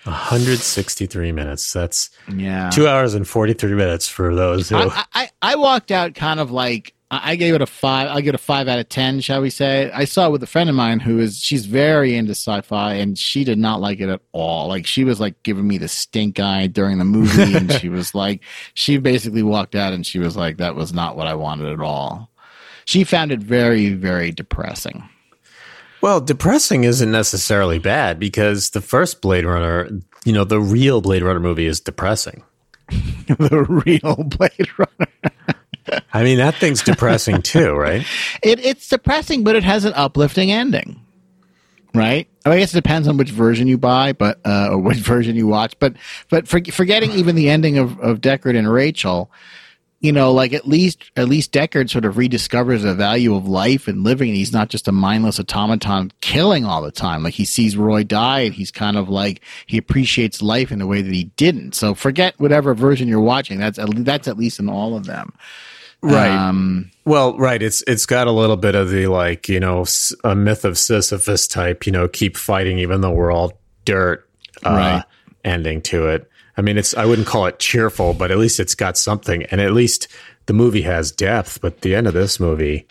163 0.05 1.31
minutes 1.31 1.73
that's 1.73 2.09
yeah. 2.33 2.69
two 2.69 2.87
hours 2.87 3.13
and 3.13 3.27
43 3.27 3.73
minutes 3.73 4.07
for 4.07 4.35
those 4.35 4.69
who 4.69 4.77
I, 4.77 5.05
I, 5.13 5.29
I 5.41 5.55
walked 5.55 5.91
out 5.91 6.15
kind 6.15 6.39
of 6.39 6.51
like 6.51 6.95
I 7.11 7.31
I 7.31 7.35
gave 7.35 7.53
it 7.53 7.61
a 7.61 7.65
five. 7.65 8.09
I'll 8.09 8.21
give 8.21 8.33
it 8.33 8.35
a 8.35 8.43
five 8.43 8.67
out 8.67 8.79
of 8.79 8.89
ten, 8.89 9.19
shall 9.19 9.41
we 9.41 9.49
say? 9.49 9.91
I 9.91 10.05
saw 10.05 10.27
it 10.27 10.31
with 10.31 10.43
a 10.43 10.47
friend 10.47 10.69
of 10.69 10.75
mine 10.75 10.99
who 10.99 11.19
is 11.19 11.39
she's 11.39 11.65
very 11.65 12.15
into 12.15 12.31
sci-fi, 12.31 12.93
and 12.95 13.17
she 13.17 13.43
did 13.43 13.57
not 13.57 13.81
like 13.81 13.99
it 13.99 14.09
at 14.09 14.21
all. 14.31 14.67
Like 14.67 14.87
she 14.87 15.03
was 15.03 15.19
like 15.19 15.41
giving 15.43 15.67
me 15.67 15.77
the 15.77 15.87
stink 15.87 16.39
eye 16.39 16.67
during 16.67 16.97
the 16.97 17.05
movie, 17.05 17.55
and 17.57 17.71
she 17.73 17.89
was 17.89 18.15
like, 18.15 18.41
she 18.73 18.97
basically 18.97 19.43
walked 19.43 19.75
out 19.75 19.93
and 19.93 20.05
she 20.05 20.19
was 20.19 20.35
like, 20.35 20.57
that 20.57 20.75
was 20.75 20.93
not 20.93 21.15
what 21.15 21.27
I 21.27 21.35
wanted 21.35 21.71
at 21.71 21.79
all. 21.79 22.29
She 22.85 23.03
found 23.03 23.31
it 23.31 23.39
very, 23.39 23.89
very 23.93 24.31
depressing. 24.31 25.07
Well, 26.05 26.21
depressing 26.21 26.83
isn't 26.83 27.11
necessarily 27.11 27.79
bad 27.79 28.19
because 28.19 28.69
the 28.69 28.79
first 28.79 29.21
Blade 29.21 29.43
Runner, 29.43 29.89
you 30.23 30.33
know, 30.33 30.43
the 30.43 30.59
real 30.59 31.01
Blade 31.01 31.23
Runner 31.23 31.39
movie 31.39 31.65
is 31.65 31.79
depressing. 31.79 32.43
the 33.27 33.65
real 33.67 34.15
Blade 34.23 34.69
Runner. 34.77 36.01
I 36.13 36.23
mean, 36.23 36.37
that 36.37 36.53
thing's 36.57 36.83
depressing 36.83 37.41
too, 37.41 37.73
right? 37.73 38.05
It, 38.43 38.63
it's 38.63 38.87
depressing, 38.87 39.43
but 39.43 39.55
it 39.55 39.63
has 39.63 39.83
an 39.83 39.93
uplifting 39.95 40.51
ending, 40.51 41.03
right? 41.95 42.27
I, 42.45 42.49
mean, 42.49 42.57
I 42.57 42.59
guess 42.59 42.71
it 42.71 42.83
depends 42.83 43.07
on 43.07 43.17
which 43.17 43.31
version 43.31 43.67
you 43.67 43.79
buy, 43.79 44.13
but 44.13 44.39
uh, 44.45 44.73
or 44.73 44.77
which 44.77 44.97
version 44.99 45.35
you 45.35 45.47
watch. 45.47 45.73
But 45.79 45.95
but 46.29 46.47
for, 46.47 46.63
forgetting 46.65 47.13
even 47.13 47.35
the 47.35 47.49
ending 47.49 47.79
of 47.79 47.99
of 47.99 48.21
Deckard 48.21 48.55
and 48.55 48.71
Rachel, 48.71 49.31
you 50.05 50.11
know, 50.11 50.31
like 50.31 50.53
at 50.53 50.67
least 50.67 51.03
at 51.15 51.27
least 51.27 51.51
Deckard 51.51 51.89
sort 51.89 52.05
of 52.05 52.15
rediscovers 52.15 52.83
the 52.83 52.93
value 52.93 53.35
of 53.35 53.47
life 53.47 53.87
and 53.87 54.03
living, 54.03 54.29
and 54.29 54.37
he's 54.37 54.53
not 54.53 54.69
just 54.69 54.87
a 54.87 54.91
mindless 54.91 55.39
automaton 55.39 56.11
killing 56.21 56.63
all 56.63 56.81
the 56.81 56.91
time. 56.91 57.23
Like 57.23 57.33
he 57.33 57.45
sees 57.45 57.75
Roy 57.75 58.03
die, 58.03 58.41
and 58.41 58.53
he's 58.53 58.71
kind 58.71 58.97
of 58.97 59.09
like 59.09 59.41
he 59.65 59.77
appreciates 59.77 60.41
life 60.41 60.71
in 60.71 60.79
a 60.81 60.87
way 60.87 61.01
that 61.01 61.13
he 61.13 61.25
didn't. 61.35 61.73
So 61.73 61.95
forget 61.95 62.35
whatever 62.39 62.73
version 62.75 63.07
you're 63.07 63.19
watching. 63.19 63.59
That's 63.59 63.79
at, 63.79 63.89
that's 64.05 64.27
at 64.27 64.37
least 64.37 64.59
in 64.59 64.69
all 64.69 64.95
of 64.95 65.05
them. 65.05 65.33
Right. 66.01 66.29
Um, 66.29 66.91
Well, 67.05 67.35
right. 67.37 67.61
It's 67.61 67.83
it's 67.87 68.05
got 68.05 68.27
a 68.27 68.31
little 68.31 68.57
bit 68.57 68.75
of 68.75 68.91
the 68.91 69.07
like 69.07 69.49
you 69.49 69.59
know 69.59 69.85
a 70.23 70.35
myth 70.35 70.63
of 70.63 70.77
Sisyphus 70.77 71.47
type. 71.47 71.85
You 71.85 71.91
know, 71.91 72.07
keep 72.07 72.37
fighting 72.37 72.77
even 72.79 73.01
though 73.01 73.11
we're 73.11 73.31
all 73.31 73.53
dirt. 73.85 74.29
Uh, 74.63 74.69
Right. 74.69 75.03
Ending 75.43 75.81
to 75.83 76.07
it. 76.07 76.29
I 76.57 76.61
mean, 76.61 76.77
it's 76.77 76.95
I 76.95 77.05
wouldn't 77.05 77.27
call 77.27 77.45
it 77.47 77.59
cheerful, 77.59 78.13
but 78.13 78.31
at 78.31 78.37
least 78.37 78.59
it's 78.59 78.75
got 78.75 78.97
something, 78.97 79.43
and 79.43 79.59
at 79.59 79.73
least 79.73 80.07
the 80.45 80.53
movie 80.53 80.83
has 80.83 81.11
depth. 81.11 81.59
But 81.61 81.81
the 81.81 81.95
end 81.95 82.07
of 82.07 82.13
this 82.13 82.39
movie, 82.39 82.87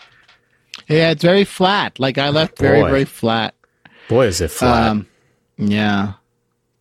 Yeah, 0.88 1.11
it's 1.11 1.22
very 1.22 1.44
flat. 1.44 1.98
Like 1.98 2.18
I 2.18 2.29
left 2.31 2.59
very, 2.59 2.83
very 2.83 3.05
flat. 3.05 3.55
boy, 4.09 4.27
is 4.27 4.40
it 4.40 4.50
flat. 4.50 4.88
Um, 4.90 5.07
yeah. 5.57 6.14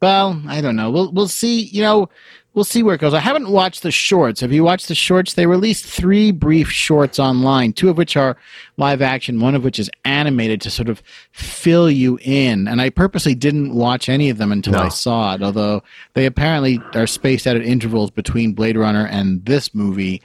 Well, 0.02 0.42
I 0.48 0.60
don't 0.60 0.76
know. 0.76 0.92
We'll 0.92 1.12
we'll 1.14 1.28
see. 1.30 1.62
You 1.62 1.82
know, 1.84 2.10
we'll 2.54 2.64
see 2.64 2.84
where 2.84 2.96
it 2.96 3.02
goes. 3.02 3.14
I 3.14 3.20
haven't 3.20 3.50
watched 3.50 3.84
the 3.84 3.92
shorts. 3.92 4.42
Have 4.42 4.52
you 4.52 4.64
watched 4.64 4.88
the 4.88 4.96
shorts? 4.96 5.34
They 5.34 5.46
released 5.46 5.86
three 5.86 6.32
brief 6.32 6.70
shorts 6.70 7.20
online, 7.20 7.74
two 7.74 7.90
of 7.90 7.98
which 7.98 8.16
are 8.16 8.38
live 8.78 9.02
action, 9.02 9.40
one 9.40 9.56
of 9.56 9.64
which 9.64 9.80
is 9.80 9.90
animated 10.06 10.62
to 10.62 10.70
sort 10.70 10.90
of 10.90 11.02
fill 11.32 11.90
you 11.90 12.20
in. 12.22 12.68
And 12.68 12.82
I 12.82 12.90
purposely 12.90 13.36
didn't 13.36 13.74
watch 13.74 14.10
any 14.10 14.30
of 14.30 14.38
them 14.38 14.52
until 14.52 14.74
No. 14.74 14.80
I 14.80 14.90
saw 14.90 15.36
it, 15.36 15.42
although 15.42 15.84
they 16.14 16.26
apparently 16.26 16.80
are 16.94 17.08
spaced 17.08 17.48
out 17.48 17.56
at 17.56 17.64
intervals 17.64 18.12
between 18.12 18.54
Blade 18.54 18.78
Runner 18.78 19.06
and 19.08 19.44
this 19.46 19.74
movie 19.74 20.22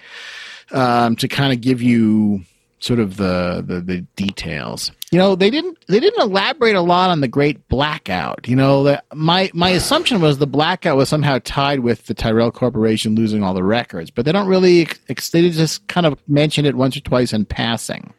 um, 0.72 1.16
to 1.16 1.28
kind 1.28 1.52
of 1.52 1.60
give 1.60 1.80
you 1.80 2.42
sort 2.80 3.00
of 3.00 3.16
the, 3.16 3.64
the 3.66 3.80
the 3.80 4.00
details. 4.16 4.92
You 5.10 5.18
know, 5.18 5.34
they 5.36 5.48
didn't 5.48 5.84
they 5.86 6.00
didn't 6.00 6.20
elaborate 6.20 6.76
a 6.76 6.82
lot 6.82 7.10
on 7.10 7.20
the 7.20 7.28
Great 7.28 7.66
Blackout. 7.68 8.46
You 8.46 8.56
know, 8.56 8.82
that 8.84 9.04
my 9.14 9.50
my 9.54 9.70
assumption 9.70 10.20
was 10.20 10.38
the 10.38 10.46
blackout 10.46 10.96
was 10.96 11.08
somehow 11.08 11.38
tied 11.44 11.80
with 11.80 12.06
the 12.06 12.14
Tyrell 12.14 12.50
Corporation 12.50 13.14
losing 13.14 13.42
all 13.42 13.54
the 13.54 13.64
records, 13.64 14.10
but 14.10 14.26
they 14.26 14.32
don't 14.32 14.48
really 14.48 14.86
they 15.06 15.50
just 15.50 15.86
kind 15.88 16.06
of 16.06 16.18
mention 16.28 16.66
it 16.66 16.74
once 16.74 16.96
or 16.96 17.00
twice 17.00 17.32
in 17.32 17.46
passing. 17.46 18.12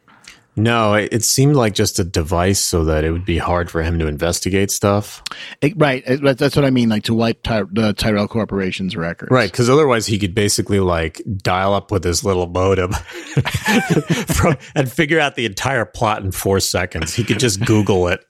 No, 0.63 0.93
it, 0.93 1.09
it 1.11 1.23
seemed 1.23 1.55
like 1.55 1.73
just 1.73 1.97
a 1.99 2.03
device 2.03 2.59
so 2.59 2.85
that 2.85 3.03
it 3.03 3.11
would 3.11 3.25
be 3.25 3.37
hard 3.37 3.71
for 3.71 3.81
him 3.81 3.97
to 3.99 4.07
investigate 4.07 4.69
stuff. 4.71 5.23
It- 5.61 5.73
right, 5.77 6.03
it- 6.05 6.37
that's 6.37 6.55
what 6.55 6.65
I 6.65 6.69
mean, 6.69 6.89
like 6.89 7.03
to 7.03 7.13
wipe 7.13 7.41
Ty- 7.43 7.63
the 7.71 7.93
Tyrell 7.93 8.27
Corporation's 8.27 8.95
records. 8.95 9.31
Right, 9.31 9.51
because 9.51 9.69
otherwise 9.69 10.05
he 10.05 10.19
could 10.19 10.35
basically 10.35 10.79
like 10.79 11.21
dial 11.37 11.73
up 11.73 11.91
with 11.91 12.03
his 12.03 12.23
little 12.23 12.47
modem 12.47 12.91
from, 14.27 14.57
and 14.75 14.91
figure 14.91 15.19
out 15.19 15.35
the 15.35 15.45
entire 15.45 15.85
plot 15.85 16.21
in 16.23 16.31
four 16.31 16.59
seconds. 16.59 17.13
He 17.13 17.23
could 17.23 17.39
just 17.39 17.65
Google 17.65 18.07
it, 18.07 18.23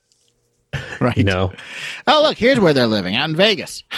right. 1.02 1.18
you 1.18 1.24
know. 1.24 1.52
Oh, 2.08 2.22
look, 2.24 2.38
here's 2.38 2.60
where 2.60 2.74
they're 2.74 2.88
living 2.88 3.16
out 3.16 3.30
in 3.30 3.36
Vegas. 3.36 3.84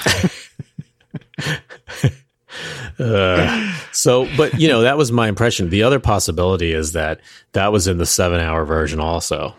Uh, 3.00 3.74
so, 3.92 4.28
but 4.38 4.60
you 4.60 4.68
know, 4.68 4.82
that 4.82 4.98
was 4.98 5.12
my 5.12 5.28
impression. 5.28 5.70
The 5.70 5.84
other 5.84 6.00
possibility 6.00 6.72
is 6.74 6.92
that 6.92 7.20
that 7.54 7.72
was 7.72 7.88
in 7.88 7.98
the 7.98 8.06
seven-hour 8.06 8.66
version, 8.66 9.00
also. 9.00 9.56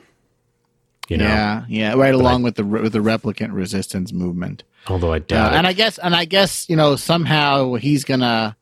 You 1.08 1.16
know, 1.16 1.24
yeah, 1.26 1.64
yeah, 1.68 1.94
right 1.94 2.14
along 2.14 2.42
with 2.44 2.54
the 2.56 2.64
with 2.64 2.92
the 2.92 3.00
replicant 3.00 3.52
resistance 3.52 4.12
movement. 4.12 4.62
although 4.86 5.12
I 5.12 5.16
Uh, 5.16 5.20
doubt 5.20 5.54
and. 5.54 5.66
I 5.66 5.72
guess, 5.72 5.98
and 5.98 6.14
I 6.14 6.24
guess, 6.24 6.68
you 6.68 6.76
know, 6.76 6.94
somehow 6.96 7.74
he's 7.74 8.04
gonna, 8.04 8.56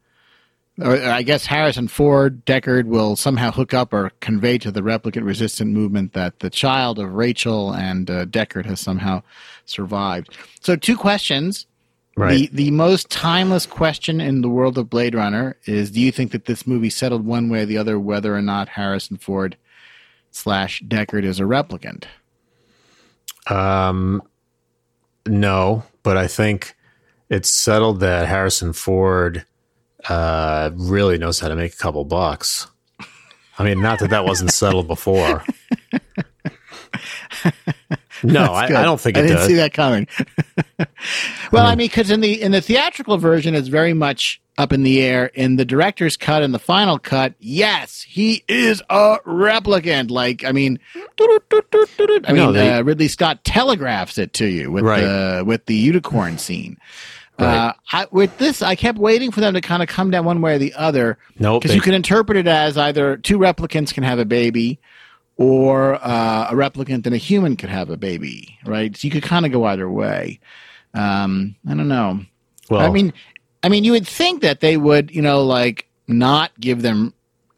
or 0.80 0.96
I 0.96 1.22
guess 1.22 1.44
Harrison 1.46 1.86
Ford, 1.88 2.44
Deckard 2.46 2.86
will 2.86 3.16
somehow 3.16 3.50
hook 3.50 3.74
up 3.74 3.92
or 3.92 4.10
convey 4.20 4.56
to 4.58 4.70
the 4.70 4.80
replicant 4.80 5.24
resistant 5.26 5.72
movement 5.72 6.14
that 6.14 6.38
the 6.40 6.48
child 6.50 6.98
of 6.98 7.12
Rachel 7.12 7.72
and 7.74 8.10
uh, 8.10 8.24
Deckard 8.24 8.64
has 8.64 8.80
somehow 8.80 9.22
survived. 9.66 10.34
So, 10.60 10.74
two 10.76 10.96
questions. 10.96 11.66
Right. 12.16 12.50
The 12.50 12.64
the 12.64 12.70
most 12.70 13.10
timeless 13.10 13.66
question 13.66 14.20
in 14.20 14.42
the 14.42 14.48
world 14.48 14.78
of 14.78 14.90
Blade 14.90 15.14
Runner 15.14 15.56
is: 15.64 15.90
Do 15.90 16.00
you 16.00 16.12
think 16.12 16.32
that 16.32 16.46
this 16.46 16.66
movie 16.66 16.90
settled 16.90 17.24
one 17.26 17.48
way 17.48 17.62
or 17.62 17.66
the 17.66 17.78
other 17.78 17.98
whether 17.98 18.34
or 18.34 18.42
not 18.42 18.70
Harrison 18.70 19.16
Ford 19.16 19.56
slash 20.30 20.82
Deckard 20.82 21.24
is 21.24 21.40
a 21.40 21.44
replicant? 21.44 22.04
Um, 23.46 24.22
no, 25.26 25.84
but 26.02 26.16
I 26.16 26.26
think 26.26 26.76
it's 27.28 27.50
settled 27.50 28.00
that 28.00 28.28
Harrison 28.28 28.72
Ford 28.72 29.44
uh, 30.08 30.70
really 30.74 31.18
knows 31.18 31.40
how 31.40 31.48
to 31.48 31.56
make 31.56 31.74
a 31.74 31.76
couple 31.76 32.04
bucks. 32.04 32.66
I 33.58 33.64
mean, 33.64 33.80
not 33.82 33.98
that 33.98 34.10
that 34.10 34.24
wasn't 34.24 34.52
settled 34.52 34.86
before. 34.88 35.44
No, 38.22 38.52
I, 38.52 38.64
I 38.64 38.68
don't 38.82 39.00
think 39.00 39.16
I 39.16 39.22
didn't 39.22 39.36
does. 39.38 39.46
see 39.46 39.54
that 39.54 39.72
coming. 39.72 40.06
well, 41.52 41.66
I 41.66 41.74
mean, 41.74 41.86
because 41.88 42.10
in 42.10 42.20
the 42.20 42.40
in 42.40 42.52
the 42.52 42.60
theatrical 42.60 43.16
version, 43.18 43.54
it's 43.54 43.68
very 43.68 43.92
much 43.94 44.40
up 44.58 44.72
in 44.72 44.82
the 44.82 45.00
air. 45.02 45.26
In 45.34 45.56
the 45.56 45.64
director's 45.64 46.16
cut 46.16 46.42
and 46.42 46.52
the 46.52 46.58
final 46.58 46.98
cut, 46.98 47.34
yes, 47.38 48.02
he 48.02 48.44
is 48.48 48.82
a 48.90 49.18
replicant. 49.26 50.10
Like, 50.10 50.44
I 50.44 50.52
mean, 50.52 50.78
I 51.20 52.32
No, 52.32 52.46
mean, 52.46 52.52
they- 52.54 52.70
uh, 52.74 52.82
Ridley 52.82 53.08
Scott 53.08 53.44
telegraphs 53.44 54.18
it 54.18 54.32
to 54.34 54.46
you 54.46 54.70
with 54.70 54.84
Right. 54.84 55.00
the 55.00 55.42
with 55.46 55.66
the 55.66 55.74
unicorn 55.74 56.38
scene. 56.38 56.78
Uh, 57.38 57.72
I, 57.90 58.06
with 58.10 58.36
this, 58.36 58.60
I 58.60 58.74
kept 58.74 58.98
waiting 58.98 59.30
for 59.30 59.40
them 59.40 59.54
to 59.54 59.62
kind 59.62 59.82
of 59.82 59.88
come 59.88 60.10
down 60.10 60.26
one 60.26 60.42
way 60.42 60.56
or 60.56 60.58
the 60.58 60.74
other 60.74 61.16
Nope. 61.38 61.62
because 61.62 61.74
you 61.74 61.80
can 61.80 61.94
interpret 61.94 62.36
it 62.36 62.46
as 62.46 62.76
either 62.76 63.16
two 63.16 63.38
replicants 63.38 63.94
can 63.94 64.02
have 64.02 64.18
a 64.18 64.26
baby 64.26 64.78
or 65.40 65.94
uh, 65.94 66.48
a 66.50 66.54
replicant 66.54 67.06
and 67.06 67.14
a 67.14 67.16
human 67.16 67.56
could 67.56 67.70
have 67.70 67.88
a 67.88 67.96
baby, 67.96 68.58
right? 68.66 68.94
So 68.94 69.06
you 69.06 69.10
could 69.10 69.22
kind 69.22 69.46
of 69.46 69.52
go 69.52 69.64
either 69.64 69.90
way. 69.90 70.38
Um, 70.92 71.56
I 71.66 71.72
don't 71.72 71.88
know. 71.88 72.20
well, 72.68 72.82
I 72.82 72.90
mean, 72.90 73.14
I 73.62 73.70
mean, 73.70 73.84
you 73.84 73.92
would 73.92 74.06
think 74.06 74.42
that 74.42 74.60
they 74.60 74.76
would, 74.76 75.10
you 75.10 75.22
know, 75.22 75.42
like 75.42 75.88
not 76.06 76.52
give 76.60 76.82
them 76.82 77.14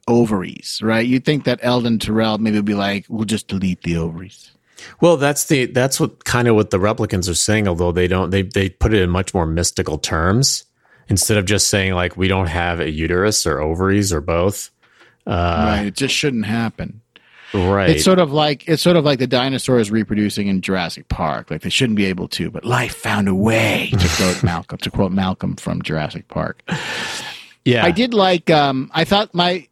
ovaries, 0.06 0.78
right? 0.80 1.04
You'd 1.04 1.24
think 1.24 1.42
that 1.42 1.58
Eldon 1.60 1.98
Tyrell 1.98 2.38
maybe 2.38 2.58
would 2.58 2.64
be 2.64 2.74
like, 2.74 3.06
"We'll 3.08 3.24
just 3.24 3.48
delete 3.48 3.82
the 3.82 3.96
ovaries." 3.96 4.52
Well, 5.00 5.16
that's 5.16 5.46
the 5.46 5.66
that's 5.66 5.98
what 5.98 6.24
kind 6.24 6.46
of 6.46 6.54
what 6.54 6.70
the 6.70 6.78
replicants 6.78 7.28
are 7.28 7.34
saying. 7.34 7.66
Although 7.66 7.90
they 7.90 8.06
don't, 8.06 8.30
they 8.30 8.42
they 8.42 8.68
put 8.68 8.94
it 8.94 9.02
in 9.02 9.10
much 9.10 9.34
more 9.34 9.46
mystical 9.46 9.98
terms 9.98 10.66
instead 11.08 11.36
of 11.36 11.46
just 11.46 11.66
saying 11.66 11.94
like 11.94 12.16
we 12.16 12.28
don't 12.28 12.46
have 12.46 12.78
a 12.78 12.92
uterus 12.92 13.44
or 13.44 13.60
ovaries 13.60 14.12
or 14.12 14.20
both. 14.20 14.70
Uh, 15.26 15.64
right? 15.66 15.86
It 15.86 15.94
just 15.94 16.14
shouldn't 16.14 16.46
happen. 16.46 17.01
Right. 17.54 17.90
It's 17.90 18.04
sort 18.04 18.18
of 18.18 18.32
like 18.32 18.68
it's 18.68 18.82
sort 18.82 18.96
of 18.96 19.04
like 19.04 19.18
the 19.18 19.26
dinosaurs 19.26 19.90
reproducing 19.90 20.48
in 20.48 20.60
Jurassic 20.60 21.08
Park. 21.08 21.50
Like 21.50 21.62
they 21.62 21.70
shouldn't 21.70 21.96
be 21.96 22.06
able 22.06 22.28
to, 22.28 22.50
but 22.50 22.64
life 22.64 22.94
found 22.94 23.28
a 23.28 23.34
way. 23.34 23.90
To 23.92 24.08
quote 24.16 24.42
Malcolm, 24.42 24.78
to 24.78 24.90
quote 24.90 25.12
Malcolm 25.12 25.56
from 25.56 25.82
Jurassic 25.82 26.28
Park. 26.28 26.62
yeah. 27.64 27.84
I 27.84 27.90
did 27.90 28.14
like. 28.14 28.50
Um, 28.50 28.90
I 28.94 29.04
thought 29.04 29.34
my 29.34 29.66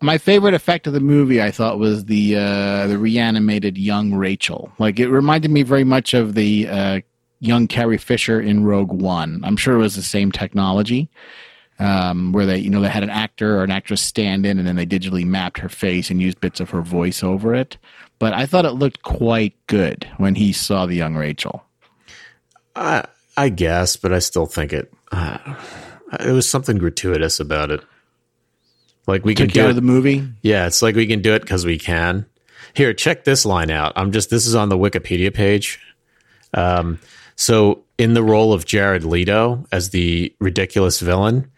my 0.00 0.18
favorite 0.18 0.54
effect 0.54 0.86
of 0.86 0.92
the 0.92 1.00
movie. 1.00 1.42
I 1.42 1.50
thought 1.50 1.78
was 1.78 2.04
the 2.04 2.36
uh, 2.36 2.86
the 2.86 2.98
reanimated 2.98 3.78
young 3.78 4.14
Rachel. 4.14 4.70
Like 4.78 4.98
it 4.98 5.08
reminded 5.08 5.50
me 5.50 5.62
very 5.62 5.84
much 5.84 6.14
of 6.14 6.34
the 6.34 6.68
uh, 6.68 7.00
young 7.40 7.66
Carrie 7.66 7.98
Fisher 7.98 8.40
in 8.40 8.64
Rogue 8.64 8.92
One. 8.92 9.40
I'm 9.44 9.56
sure 9.56 9.74
it 9.74 9.78
was 9.78 9.96
the 9.96 10.02
same 10.02 10.32
technology. 10.32 11.08
Um, 11.78 12.32
where 12.32 12.46
they, 12.46 12.56
you 12.56 12.70
know, 12.70 12.80
they 12.80 12.88
had 12.88 13.02
an 13.02 13.10
actor 13.10 13.58
or 13.58 13.64
an 13.64 13.70
actress 13.70 14.00
stand 14.00 14.46
in, 14.46 14.58
and 14.58 14.66
then 14.66 14.76
they 14.76 14.86
digitally 14.86 15.26
mapped 15.26 15.58
her 15.58 15.68
face 15.68 16.10
and 16.10 16.22
used 16.22 16.40
bits 16.40 16.58
of 16.58 16.70
her 16.70 16.80
voice 16.80 17.22
over 17.22 17.54
it. 17.54 17.76
But 18.18 18.32
I 18.32 18.46
thought 18.46 18.64
it 18.64 18.70
looked 18.70 19.02
quite 19.02 19.54
good 19.66 20.08
when 20.16 20.36
he 20.36 20.52
saw 20.54 20.86
the 20.86 20.94
young 20.94 21.16
Rachel. 21.16 21.62
I, 22.74 23.04
I 23.36 23.50
guess, 23.50 23.96
but 23.96 24.12
I 24.12 24.20
still 24.20 24.46
think 24.46 24.72
it. 24.72 24.90
Uh, 25.12 25.38
it 26.20 26.32
was 26.32 26.48
something 26.48 26.78
gratuitous 26.78 27.40
about 27.40 27.70
it. 27.70 27.82
Like 29.06 29.24
we 29.24 29.34
can 29.34 29.48
Took 29.48 29.54
do 29.54 29.68
it. 29.68 29.72
the 29.74 29.82
movie. 29.82 30.26
yeah, 30.42 30.66
it's 30.66 30.80
like 30.80 30.94
we 30.96 31.06
can 31.06 31.20
do 31.20 31.34
it 31.34 31.40
because 31.42 31.66
we 31.66 31.78
can. 31.78 32.24
Here, 32.74 32.92
check 32.94 33.24
this 33.24 33.44
line 33.46 33.70
out. 33.70 33.92
I'm 33.96 34.12
just. 34.12 34.30
This 34.30 34.46
is 34.46 34.54
on 34.54 34.68
the 34.70 34.78
Wikipedia 34.78 35.32
page. 35.32 35.78
Um, 36.54 36.98
so 37.36 37.84
in 37.98 38.14
the 38.14 38.22
role 38.22 38.52
of 38.54 38.64
Jared 38.64 39.04
Leto 39.04 39.66
as 39.70 39.90
the 39.90 40.34
ridiculous 40.40 41.00
villain, 41.00 41.50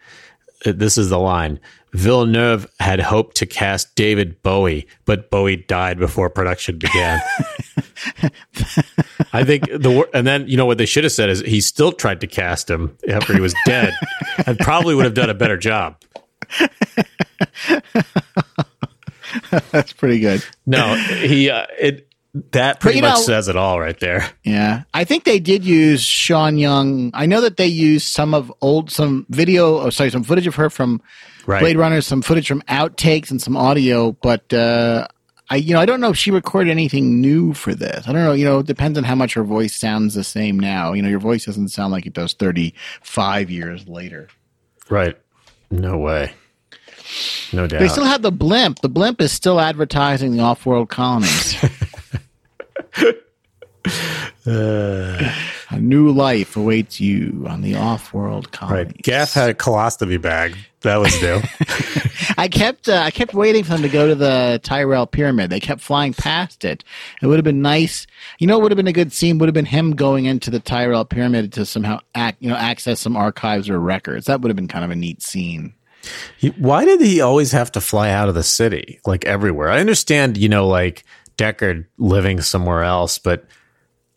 this 0.65 0.97
is 0.97 1.09
the 1.09 1.19
line. 1.19 1.59
Villeneuve 1.93 2.67
had 2.79 2.99
hoped 2.99 3.37
to 3.37 3.45
cast 3.45 3.95
David 3.95 4.43
Bowie, 4.43 4.87
but 5.05 5.29
Bowie 5.31 5.55
died 5.55 5.97
before 5.97 6.29
production 6.29 6.77
began. 6.77 7.19
I 9.33 9.43
think 9.43 9.65
the 9.65 10.07
and 10.13 10.27
then 10.27 10.47
you 10.47 10.55
know 10.57 10.65
what 10.65 10.77
they 10.77 10.85
should 10.85 11.03
have 11.03 11.13
said 11.13 11.29
is 11.29 11.39
he 11.41 11.61
still 11.61 11.91
tried 11.91 12.21
to 12.21 12.27
cast 12.27 12.69
him 12.69 12.95
after 13.09 13.33
he 13.33 13.41
was 13.41 13.55
dead, 13.65 13.93
and 14.45 14.59
probably 14.59 14.93
would 14.95 15.05
have 15.05 15.15
done 15.15 15.29
a 15.29 15.33
better 15.33 15.57
job. 15.57 15.99
That's 19.71 19.93
pretty 19.93 20.19
good. 20.19 20.43
No, 20.65 20.95
he 20.95 21.49
uh, 21.49 21.65
it 21.79 22.08
that 22.51 22.79
pretty 22.79 23.01
much 23.01 23.15
know- 23.15 23.21
says 23.21 23.47
it 23.47 23.55
all 23.55 23.79
right 23.79 23.99
there. 23.99 24.29
Yeah, 24.43 24.83
I 24.93 25.03
think 25.03 25.23
they 25.23 25.39
did 25.39 25.63
use 25.65 26.01
Sean 26.03 26.57
Young. 26.57 27.11
I 27.13 27.25
know 27.25 27.41
that 27.41 27.57
they 27.57 27.67
used 27.67 28.07
some 28.07 28.33
of 28.33 28.51
old, 28.61 28.91
some 28.91 29.25
video, 29.29 29.79
oh, 29.79 29.89
sorry, 29.89 30.09
some 30.11 30.23
footage 30.23 30.47
of 30.47 30.55
her 30.55 30.69
from 30.69 31.01
Right. 31.45 31.61
Blade 31.61 31.77
Runner, 31.77 32.01
some 32.01 32.21
footage 32.21 32.47
from 32.47 32.61
outtakes 32.63 33.31
and 33.31 33.41
some 33.41 33.57
audio. 33.57 34.11
But 34.11 34.53
uh, 34.53 35.07
I, 35.49 35.55
you 35.55 35.73
know, 35.73 35.79
I 35.79 35.87
don't 35.87 35.99
know 35.99 36.11
if 36.11 36.17
she 36.17 36.29
recorded 36.29 36.69
anything 36.69 37.19
new 37.19 37.55
for 37.55 37.73
this. 37.73 38.07
I 38.07 38.11
don't 38.11 38.23
know. 38.23 38.33
You 38.33 38.45
know, 38.45 38.59
it 38.59 38.67
depends 38.67 38.99
on 38.99 39.03
how 39.03 39.15
much 39.15 39.33
her 39.33 39.43
voice 39.43 39.75
sounds 39.75 40.13
the 40.13 40.23
same 40.23 40.59
now. 40.59 40.93
You 40.93 41.01
know, 41.01 41.09
your 41.09 41.19
voice 41.19 41.45
doesn't 41.45 41.69
sound 41.69 41.91
like 41.91 42.05
it 42.05 42.13
does 42.13 42.33
thirty-five 42.33 43.49
years 43.49 43.87
later. 43.87 44.27
Right. 44.91 45.17
No 45.71 45.97
way. 45.97 46.33
No 47.51 47.65
doubt. 47.65 47.79
They 47.79 47.87
still 47.87 48.05
have 48.05 48.21
the 48.21 48.31
blimp. 48.31 48.81
The 48.81 48.89
blimp 48.89 49.19
is 49.19 49.31
still 49.31 49.59
advertising 49.59 50.33
the 50.37 50.43
off-world 50.43 50.89
colonies. 50.89 51.55
A 54.45 55.77
new 55.79 56.11
life 56.11 56.57
awaits 56.57 56.99
you 56.99 57.45
on 57.47 57.61
the 57.61 57.75
off-world 57.75 58.51
colonies. 58.51 58.87
right. 58.87 59.01
Gaff 59.03 59.33
had 59.33 59.49
a 59.49 59.53
colostomy 59.53 60.19
bag. 60.21 60.55
That 60.81 60.97
was 60.97 61.21
new. 61.21 61.41
I 62.37 62.47
kept 62.47 62.87
uh, 62.87 62.95
I 62.95 63.11
kept 63.11 63.33
waiting 63.33 63.63
for 63.63 63.71
them 63.71 63.81
to 63.81 63.89
go 63.89 64.07
to 64.07 64.15
the 64.15 64.59
Tyrell 64.63 65.05
Pyramid. 65.05 65.49
They 65.49 65.59
kept 65.59 65.81
flying 65.81 66.13
past 66.13 66.63
it. 66.63 66.83
It 67.21 67.27
would 67.27 67.35
have 67.37 67.43
been 67.43 67.61
nice. 67.61 68.07
You 68.39 68.47
know, 68.47 68.57
what 68.57 68.63
would 68.63 68.71
have 68.71 68.77
been 68.77 68.87
a 68.87 68.93
good 68.93 69.11
scene 69.11 69.37
would 69.39 69.47
have 69.49 69.53
been 69.53 69.65
him 69.65 69.95
going 69.95 70.25
into 70.25 70.49
the 70.49 70.59
Tyrell 70.61 71.03
Pyramid 71.05 71.51
to 71.53 71.65
somehow 71.65 71.99
act, 72.15 72.37
you 72.41 72.49
know, 72.49 72.55
access 72.55 72.99
some 73.01 73.17
archives 73.17 73.69
or 73.69 73.79
records. 73.79 74.25
That 74.27 74.41
would 74.41 74.49
have 74.49 74.55
been 74.55 74.69
kind 74.69 74.85
of 74.85 74.91
a 74.91 74.95
neat 74.95 75.21
scene. 75.21 75.73
He- 76.37 76.49
Why 76.49 76.85
did 76.85 77.01
he 77.01 77.19
always 77.19 77.51
have 77.51 77.73
to 77.73 77.81
fly 77.81 78.09
out 78.09 78.29
of 78.29 78.35
the 78.35 78.43
city, 78.43 79.01
like 79.05 79.25
everywhere? 79.25 79.69
I 79.69 79.79
understand, 79.81 80.37
you 80.37 80.47
know, 80.47 80.65
like 80.65 81.03
Deckard 81.39 81.85
living 81.97 82.41
somewhere 82.41 82.83
else, 82.83 83.17
but 83.17 83.45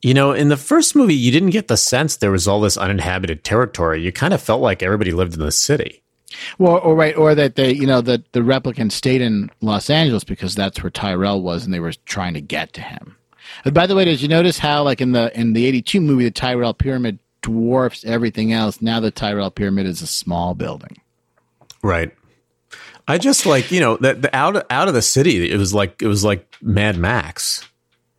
you 0.02 0.14
know, 0.14 0.32
in 0.32 0.48
the 0.48 0.56
first 0.56 0.96
movie, 0.96 1.14
you 1.14 1.30
didn't 1.30 1.50
get 1.50 1.68
the 1.68 1.76
sense 1.76 2.16
there 2.16 2.32
was 2.32 2.48
all 2.48 2.60
this 2.60 2.76
uninhabited 2.76 3.44
territory. 3.44 4.02
You 4.02 4.10
kind 4.10 4.34
of 4.34 4.42
felt 4.42 4.60
like 4.60 4.82
everybody 4.82 5.12
lived 5.12 5.34
in 5.34 5.40
the 5.40 5.52
city. 5.52 6.02
Well, 6.58 6.78
or 6.78 6.96
right, 6.96 7.16
or 7.16 7.34
that 7.36 7.54
they, 7.54 7.72
you 7.72 7.86
know, 7.86 8.00
that 8.00 8.32
the 8.32 8.40
replicant 8.40 8.90
stayed 8.90 9.20
in 9.20 9.50
Los 9.60 9.90
Angeles 9.90 10.24
because 10.24 10.56
that's 10.56 10.82
where 10.82 10.90
Tyrell 10.90 11.40
was, 11.40 11.64
and 11.64 11.72
they 11.72 11.78
were 11.78 11.92
trying 12.04 12.34
to 12.34 12.40
get 12.40 12.72
to 12.72 12.80
him. 12.80 13.16
And 13.64 13.74
by 13.74 13.86
the 13.86 13.94
way, 13.94 14.04
did 14.04 14.20
you 14.20 14.28
notice 14.28 14.58
how, 14.58 14.82
like 14.82 15.00
in 15.00 15.12
the 15.12 15.38
in 15.38 15.52
the 15.52 15.66
'82 15.66 16.00
movie, 16.00 16.24
the 16.24 16.30
Tyrell 16.30 16.74
Pyramid 16.74 17.18
dwarfs 17.42 18.04
everything 18.04 18.52
else? 18.52 18.82
Now 18.82 18.98
the 18.98 19.10
Tyrell 19.10 19.50
Pyramid 19.50 19.86
is 19.86 20.02
a 20.02 20.06
small 20.06 20.54
building. 20.54 21.00
Right. 21.82 22.12
I 23.08 23.18
just 23.18 23.46
like 23.46 23.70
you 23.70 23.80
know 23.80 23.96
that 23.98 24.22
the 24.22 24.34
out 24.34 24.64
out 24.70 24.88
of 24.88 24.94
the 24.94 25.02
city. 25.02 25.50
It 25.50 25.56
was 25.58 25.74
like 25.74 26.00
it 26.02 26.06
was 26.06 26.24
like 26.24 26.46
Mad 26.62 26.96
Max. 26.96 27.66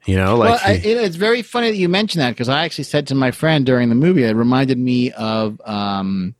You 0.05 0.17
know, 0.17 0.35
like 0.35 0.49
well, 0.49 0.59
I, 0.65 0.73
it, 0.73 0.85
it's 0.85 1.15
very 1.15 1.41
funny 1.41 1.71
that 1.71 1.77
you 1.77 1.87
mention 1.87 2.19
that 2.19 2.31
because 2.31 2.49
I 2.49 2.65
actually 2.65 2.83
said 2.83 3.07
to 3.07 3.15
my 3.15 3.31
friend 3.31 3.65
during 3.65 3.87
the 3.87 3.95
movie, 3.95 4.23
it 4.23 4.35
reminded 4.35 4.77
me 4.77 5.11
of 5.13 5.61
um, 5.63 6.35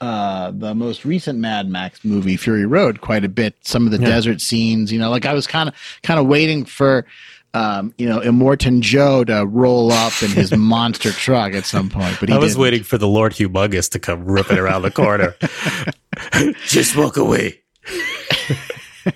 uh, 0.00 0.52
the 0.52 0.76
most 0.76 1.04
recent 1.04 1.40
Mad 1.40 1.68
Max 1.68 2.04
movie, 2.04 2.36
Fury 2.36 2.66
Road, 2.66 3.00
quite 3.00 3.24
a 3.24 3.28
bit. 3.28 3.56
Some 3.62 3.84
of 3.86 3.90
the 3.90 3.98
Yeah. 3.98 4.06
desert 4.06 4.40
scenes, 4.40 4.92
you 4.92 5.00
know, 5.00 5.10
like 5.10 5.26
I 5.26 5.34
was 5.34 5.48
kind 5.48 5.68
of 5.68 5.74
kind 6.04 6.20
of 6.20 6.26
waiting 6.26 6.64
for 6.64 7.04
um, 7.54 7.94
you 7.98 8.06
know, 8.08 8.20
Immortan 8.20 8.80
Joe 8.80 9.24
to 9.24 9.44
roll 9.46 9.90
up 9.90 10.12
in 10.22 10.30
his 10.30 10.52
monster 10.56 11.10
truck 11.10 11.54
at 11.54 11.64
some 11.64 11.88
point. 11.88 12.18
But 12.20 12.28
he 12.28 12.34
I 12.34 12.38
was 12.38 12.52
didn't. 12.52 12.62
waiting 12.62 12.82
for 12.84 12.98
the 12.98 13.08
Lord 13.08 13.32
Humungus 13.32 13.90
to 13.92 13.98
come 13.98 14.24
ripping 14.26 14.58
around 14.58 14.82
the 14.82 14.90
corner. 14.92 15.34
Just 16.66 16.96
walk 16.96 17.16
away. 17.16 17.60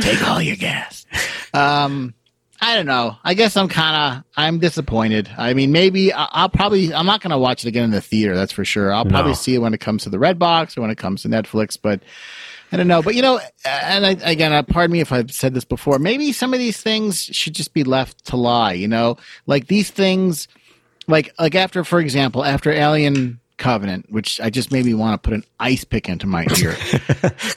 Take 0.00 0.26
all 0.28 0.40
your 0.40 0.56
gas. 0.56 1.06
Um, 1.52 2.14
I 2.60 2.74
don't 2.76 2.86
know. 2.86 3.16
I 3.22 3.34
guess 3.34 3.56
I'm 3.56 3.68
kind 3.68 4.18
of 4.18 4.24
I'm 4.36 4.58
disappointed. 4.58 5.28
I 5.36 5.54
mean, 5.54 5.70
maybe 5.72 6.12
I- 6.12 6.28
I'll 6.32 6.48
probably 6.48 6.92
I'm 6.92 7.06
not 7.06 7.20
going 7.20 7.30
to 7.30 7.38
watch 7.38 7.64
it 7.64 7.68
again 7.68 7.84
in 7.84 7.90
the 7.90 8.00
theater. 8.00 8.34
That's 8.34 8.52
for 8.52 8.64
sure. 8.64 8.92
I'll 8.92 9.04
probably 9.04 9.32
No. 9.32 9.36
see 9.36 9.54
it 9.54 9.58
when 9.58 9.74
it 9.74 9.80
comes 9.80 10.04
to 10.04 10.10
the 10.10 10.18
Red 10.18 10.38
Box 10.38 10.76
or 10.76 10.80
when 10.80 10.90
it 10.90 10.98
comes 10.98 11.22
to 11.22 11.28
Netflix. 11.28 11.78
But 11.80 12.00
I 12.72 12.76
don't 12.76 12.88
know. 12.88 13.02
But 13.02 13.14
you 13.14 13.22
know, 13.22 13.40
and 13.64 14.06
I, 14.06 14.10
again, 14.22 14.52
uh, 14.52 14.62
pardon 14.62 14.92
me 14.92 15.00
if 15.00 15.12
I've 15.12 15.30
said 15.32 15.54
this 15.54 15.64
before. 15.64 15.98
Maybe 15.98 16.32
some 16.32 16.52
of 16.52 16.58
these 16.58 16.80
things 16.80 17.22
should 17.24 17.54
just 17.54 17.74
be 17.74 17.84
left 17.84 18.24
to 18.26 18.36
lie. 18.36 18.72
You 18.72 18.88
know, 18.88 19.16
like 19.46 19.68
these 19.68 19.90
things, 19.90 20.48
like 21.06 21.32
like 21.38 21.54
after, 21.54 21.84
for 21.84 22.00
example, 22.00 22.44
after 22.44 22.72
Alien. 22.72 23.40
Covenant, 23.58 24.06
which 24.10 24.40
I 24.40 24.50
just 24.50 24.72
made 24.72 24.84
me 24.84 24.94
want 24.94 25.22
to 25.22 25.28
put 25.28 25.34
an 25.34 25.44
ice 25.60 25.84
pick 25.84 26.08
into 26.08 26.26
my 26.26 26.46
ear. 26.60 26.76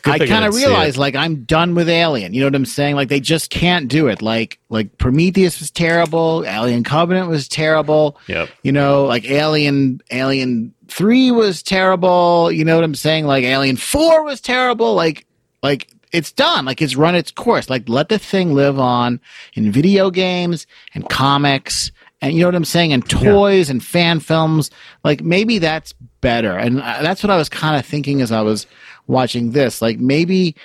I 0.05 0.19
kind 0.19 0.45
of 0.45 0.53
realized 0.55 0.97
like 0.97 1.15
I'm 1.15 1.43
done 1.43 1.75
with 1.75 1.87
Alien. 1.87 2.33
You 2.33 2.41
know 2.41 2.47
what 2.47 2.55
I'm 2.55 2.65
saying? 2.65 2.95
Like 2.95 3.09
they 3.09 3.19
just 3.19 3.49
can't 3.49 3.87
do 3.87 4.07
it. 4.07 4.21
Like 4.21 4.59
like 4.69 4.97
Prometheus 4.97 5.59
was 5.59 5.71
terrible, 5.71 6.43
Alien 6.45 6.83
Covenant 6.83 7.29
was 7.29 7.47
terrible. 7.47 8.17
Yep. 8.27 8.49
You 8.63 8.71
know, 8.71 9.05
like 9.05 9.29
Alien 9.29 10.01
Alien 10.11 10.73
3 10.87 11.31
was 11.31 11.63
terrible. 11.63 12.51
You 12.51 12.65
know 12.65 12.75
what 12.75 12.83
I'm 12.83 12.95
saying? 12.95 13.25
Like 13.25 13.43
Alien 13.43 13.77
4 13.77 14.23
was 14.23 14.41
terrible. 14.41 14.93
Like 14.93 15.25
like 15.63 15.89
it's 16.11 16.31
done. 16.31 16.65
Like 16.65 16.81
it's 16.81 16.95
run 16.95 17.15
its 17.15 17.31
course. 17.31 17.69
Like 17.69 17.87
let 17.87 18.09
the 18.09 18.19
thing 18.19 18.53
live 18.53 18.79
on 18.79 19.19
in 19.53 19.71
video 19.71 20.11
games 20.11 20.67
and 20.93 21.07
comics 21.09 21.91
and 22.21 22.33
you 22.33 22.41
know 22.41 22.47
what 22.47 22.55
I'm 22.55 22.65
saying 22.65 22.93
and 22.93 23.07
toys 23.07 23.69
and 23.69 23.83
fan 23.83 24.19
films. 24.19 24.69
Like 25.03 25.21
maybe 25.21 25.59
that's 25.59 25.93
better. 26.21 26.57
And 26.57 26.77
that's 26.77 27.23
what 27.23 27.31
I 27.31 27.37
was 27.37 27.49
kind 27.49 27.77
of 27.77 27.85
thinking 27.85 28.21
as 28.21 28.31
I 28.31 28.41
was 28.41 28.67
watching 29.07 29.51
this. 29.51 29.81
Like 29.81 29.99
maybe 29.99 30.55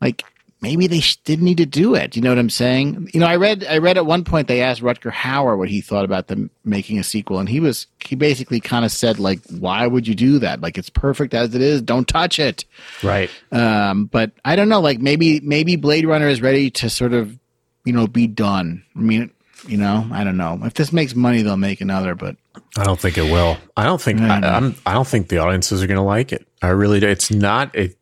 like 0.00 0.24
maybe 0.60 0.86
they 0.86 1.00
sh- 1.00 1.16
didn't 1.18 1.44
need 1.44 1.58
to 1.58 1.66
do 1.66 1.94
it. 1.94 2.16
You 2.16 2.22
know 2.22 2.30
what 2.30 2.38
I'm 2.38 2.50
saying? 2.50 3.10
You 3.12 3.20
know, 3.20 3.26
I 3.26 3.36
read 3.36 3.64
I 3.68 3.78
read 3.78 3.96
at 3.96 4.06
one 4.06 4.24
point 4.24 4.48
they 4.48 4.62
asked 4.62 4.82
Rutger 4.82 5.12
Hauer 5.12 5.58
what 5.58 5.68
he 5.68 5.80
thought 5.80 6.04
about 6.04 6.28
them 6.28 6.50
making 6.64 6.98
a 6.98 7.04
sequel, 7.04 7.38
and 7.38 7.48
he 7.48 7.60
was 7.60 7.86
he 8.00 8.16
basically 8.16 8.60
kind 8.60 8.84
of 8.84 8.90
said 8.90 9.18
like, 9.18 9.40
"Why 9.50 9.86
would 9.86 10.08
you 10.08 10.14
do 10.14 10.38
that? 10.40 10.62
Like 10.62 10.78
it's 10.78 10.90
perfect 10.90 11.34
as 11.34 11.54
it 11.54 11.60
is. 11.60 11.82
Don't 11.82 12.08
touch 12.08 12.38
it." 12.38 12.64
Right. 13.02 13.30
Um, 13.52 14.06
but 14.06 14.32
I 14.44 14.56
don't 14.56 14.68
know. 14.68 14.80
Like 14.80 15.00
maybe 15.00 15.40
maybe 15.40 15.76
Blade 15.76 16.06
Runner 16.06 16.28
is 16.28 16.40
ready 16.42 16.70
to 16.72 16.90
sort 16.90 17.12
of 17.12 17.38
you 17.84 17.92
know 17.92 18.06
be 18.06 18.26
done. 18.26 18.82
I 18.96 19.00
mean, 19.00 19.30
you 19.66 19.76
know, 19.76 20.06
I 20.12 20.24
don't 20.24 20.36
know. 20.36 20.58
If 20.64 20.74
this 20.74 20.92
makes 20.92 21.14
money, 21.14 21.42
they'll 21.42 21.56
make 21.56 21.80
another. 21.80 22.14
But 22.14 22.36
I 22.76 22.84
don't 22.84 22.98
think 22.98 23.18
it 23.18 23.22
will. 23.30 23.56
I 23.76 23.84
don't 23.84 24.00
think 24.00 24.20
I 24.20 24.38
I. 24.40 24.56
I'm. 24.56 24.74
I 24.86 24.92
don't 24.94 25.06
think 25.06 25.28
the 25.28 25.38
audiences 25.38 25.82
are 25.82 25.86
going 25.86 25.96
to 25.98 26.02
like 26.02 26.32
it. 26.32 26.46
I 26.62 26.68
really 26.68 27.00
do. 27.00 27.08
It's 27.08 27.30
not. 27.30 27.74
It, 27.74 27.96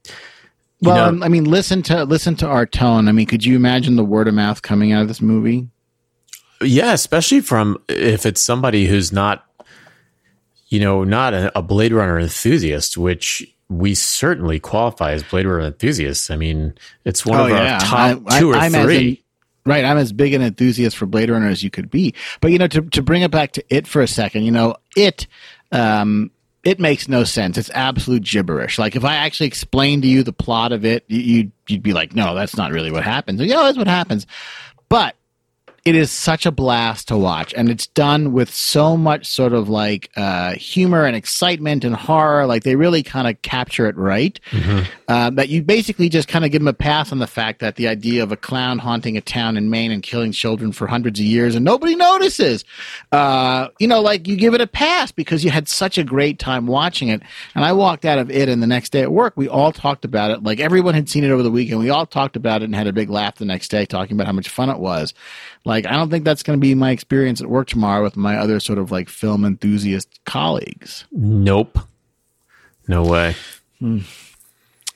well, 0.80 1.12
know, 1.12 1.24
I 1.24 1.28
mean, 1.28 1.44
listen 1.44 1.82
to 1.84 2.04
listen 2.04 2.34
to 2.36 2.48
our 2.48 2.66
tone. 2.66 3.06
I 3.08 3.12
mean, 3.12 3.26
could 3.26 3.44
you 3.44 3.54
imagine 3.56 3.96
the 3.96 4.04
word 4.04 4.26
of 4.28 4.34
mouth 4.34 4.62
coming 4.62 4.92
out 4.92 5.02
of 5.02 5.08
this 5.08 5.20
movie? 5.22 5.68
yeah, 6.60 6.92
especially 6.92 7.40
from 7.40 7.76
if 7.88 8.24
it's 8.24 8.40
somebody 8.40 8.86
who's 8.86 9.12
not, 9.12 9.44
you 10.68 10.78
know, 10.80 11.02
not 11.04 11.34
a, 11.34 11.58
a 11.58 11.62
Blade 11.62 11.92
Runner 11.92 12.18
enthusiast, 12.20 12.96
which 12.96 13.44
we 13.68 13.94
certainly 13.94 14.60
qualify 14.60 15.12
as 15.12 15.22
Blade 15.24 15.46
Runner 15.46 15.66
enthusiasts. 15.66 16.30
I 16.30 16.36
mean, 16.36 16.74
it's 17.04 17.26
one 17.26 17.40
Oh, 17.40 17.44
of 17.44 17.50
yeah. 17.50 17.74
our 17.74 17.80
top 17.80 18.22
I- 18.28 18.36
I- 18.36 18.38
two 18.38 18.52
or 18.52 18.56
I'm 18.56 18.72
three. 18.72 19.21
Right, 19.64 19.84
I'm 19.84 19.96
as 19.96 20.12
big 20.12 20.34
an 20.34 20.42
enthusiast 20.42 20.96
for 20.96 21.06
Blade 21.06 21.30
Runner 21.30 21.46
as 21.48 21.62
you 21.62 21.70
could 21.70 21.88
be. 21.90 22.14
But 22.40 22.50
you 22.50 22.58
know, 22.58 22.66
to 22.68 22.82
to 22.82 23.02
bring 23.02 23.22
it 23.22 23.30
back 23.30 23.52
to 23.52 23.64
it 23.70 23.86
for 23.86 24.02
a 24.02 24.08
second, 24.08 24.42
you 24.44 24.50
know, 24.50 24.74
it 24.96 25.26
um 25.70 26.30
it 26.64 26.78
makes 26.80 27.08
no 27.08 27.24
sense. 27.24 27.56
It's 27.58 27.70
absolute 27.70 28.22
gibberish. 28.22 28.78
Like 28.78 28.96
if 28.96 29.04
I 29.04 29.14
actually 29.16 29.46
explained 29.48 30.02
to 30.02 30.08
you 30.08 30.22
the 30.22 30.32
plot 30.32 30.72
of 30.72 30.84
it, 30.84 31.04
you- 31.08 31.20
you'd 31.20 31.52
you'd 31.68 31.82
be 31.82 31.92
like, 31.92 32.14
"No, 32.14 32.34
that's 32.34 32.56
not 32.56 32.72
really 32.72 32.90
what 32.90 33.04
happens." 33.04 33.40
Yeah, 33.40 33.62
that's 33.62 33.78
what 33.78 33.86
happens. 33.88 34.26
But 34.88 35.14
it 35.84 35.96
is 35.96 36.12
such 36.12 36.46
a 36.46 36.52
blast 36.52 37.08
to 37.08 37.16
watch 37.16 37.52
and 37.54 37.68
it's 37.68 37.88
done 37.88 38.32
with 38.32 38.54
so 38.54 38.96
much 38.96 39.26
sort 39.26 39.52
of 39.52 39.68
like 39.68 40.10
uh, 40.16 40.52
humor 40.52 41.04
and 41.04 41.16
excitement 41.16 41.84
and 41.84 41.96
horror 41.96 42.46
like 42.46 42.62
they 42.62 42.76
really 42.76 43.02
kind 43.02 43.26
of 43.26 43.40
capture 43.42 43.86
it 43.86 43.96
right. 43.96 44.38
Uh, 45.08 45.30
that 45.30 45.48
you 45.48 45.60
basically 45.62 46.08
just 46.08 46.28
kind 46.28 46.44
of 46.44 46.52
give 46.52 46.60
them 46.60 46.68
a 46.68 46.72
pass 46.72 47.10
on 47.10 47.18
the 47.18 47.26
fact 47.26 47.58
that 47.58 47.74
the 47.76 47.88
idea 47.88 48.22
of 48.22 48.30
a 48.30 48.36
clown 48.36 48.78
haunting 48.78 49.16
a 49.16 49.20
town 49.20 49.56
in 49.56 49.68
maine 49.70 49.90
and 49.90 50.02
killing 50.04 50.30
children 50.30 50.70
for 50.70 50.86
hundreds 50.86 51.18
of 51.18 51.26
years 51.26 51.54
and 51.56 51.64
nobody 51.64 51.96
notices. 51.96 52.64
Uh, 53.10 53.68
you 53.80 53.88
know 53.88 54.00
like 54.00 54.28
you 54.28 54.36
give 54.36 54.54
it 54.54 54.60
a 54.60 54.66
pass 54.68 55.10
because 55.10 55.44
you 55.44 55.50
had 55.50 55.68
such 55.68 55.98
a 55.98 56.04
great 56.04 56.38
time 56.38 56.66
watching 56.68 57.08
it. 57.08 57.20
And 57.56 57.64
i 57.64 57.72
walked 57.72 58.04
out 58.04 58.18
of 58.18 58.30
it 58.30 58.48
and 58.48 58.62
the 58.62 58.68
next 58.68 58.90
day 58.90 59.02
at 59.02 59.10
work 59.10 59.32
we 59.36 59.48
all 59.48 59.72
talked 59.72 60.04
about 60.04 60.30
it. 60.30 60.44
Like 60.44 60.60
everyone 60.60 60.94
had 60.94 61.08
seen 61.08 61.24
it 61.24 61.30
over 61.30 61.42
the 61.42 61.50
weekend. 61.50 61.80
We 61.80 61.90
all 61.90 62.06
talked 62.06 62.36
about 62.36 62.62
it 62.62 62.66
and 62.66 62.74
had 62.76 62.86
a 62.86 62.92
big 62.92 63.10
laugh 63.10 63.34
the 63.36 63.44
next 63.44 63.68
day 63.68 63.84
talking 63.84 64.16
about 64.16 64.28
how 64.28 64.32
much 64.32 64.48
fun 64.48 64.70
it 64.70 64.78
was. 64.78 65.12
like 65.64 65.71
i 65.72 65.92
don't 65.92 66.10
think 66.10 66.24
that's 66.24 66.42
going 66.42 66.58
to 66.58 66.60
be 66.60 66.74
my 66.74 66.90
experience 66.90 67.40
at 67.40 67.48
work 67.48 67.66
tomorrow 67.68 68.02
with 68.02 68.16
my 68.16 68.36
other 68.36 68.60
sort 68.60 68.78
of 68.78 68.90
like 68.90 69.08
film 69.08 69.44
enthusiast 69.44 70.20
colleagues 70.24 71.04
Nope. 71.12 71.78
No 72.88 73.04
way. 73.04 73.34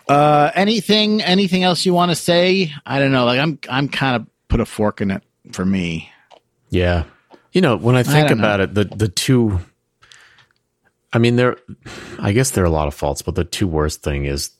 uh 0.09 0.51
anything 0.55 1.23
anything 1.23 1.62
else 1.65 1.85
you 1.85 1.93
want 1.95 2.11
to 2.11 2.15
say 2.17 2.73
i 2.85 2.99
don't 2.99 3.12
know 3.12 3.25
like 3.25 3.41
i'm 3.41 3.59
i'm 3.69 3.89
kind 3.89 4.17
of 4.17 4.27
put 4.49 4.61
a 4.61 4.67
fork 4.67 5.01
in 5.01 5.11
it 5.11 5.23
for 5.53 5.65
me 5.65 6.11
Yeah. 6.71 7.05
You 7.53 7.62
know, 7.62 7.77
when 7.77 7.97
I 7.97 8.03
think 8.03 8.29
don't 8.29 8.37
know. 8.39 8.45
about 8.45 8.61
it, 8.61 8.75
the 8.75 8.85
the 8.85 9.09
two 9.09 9.61
I 11.12 11.19
mean 11.19 11.37
there 11.37 11.57
I 12.19 12.33
guess 12.33 12.51
there 12.51 12.62
are 12.65 12.67
a 12.67 12.71
lot 12.71 12.87
of 12.87 12.93
faults, 12.95 13.23
but 13.23 13.35
the 13.35 13.45
two 13.45 13.67
worst 13.67 14.03
thing 14.03 14.27
is 14.27 14.51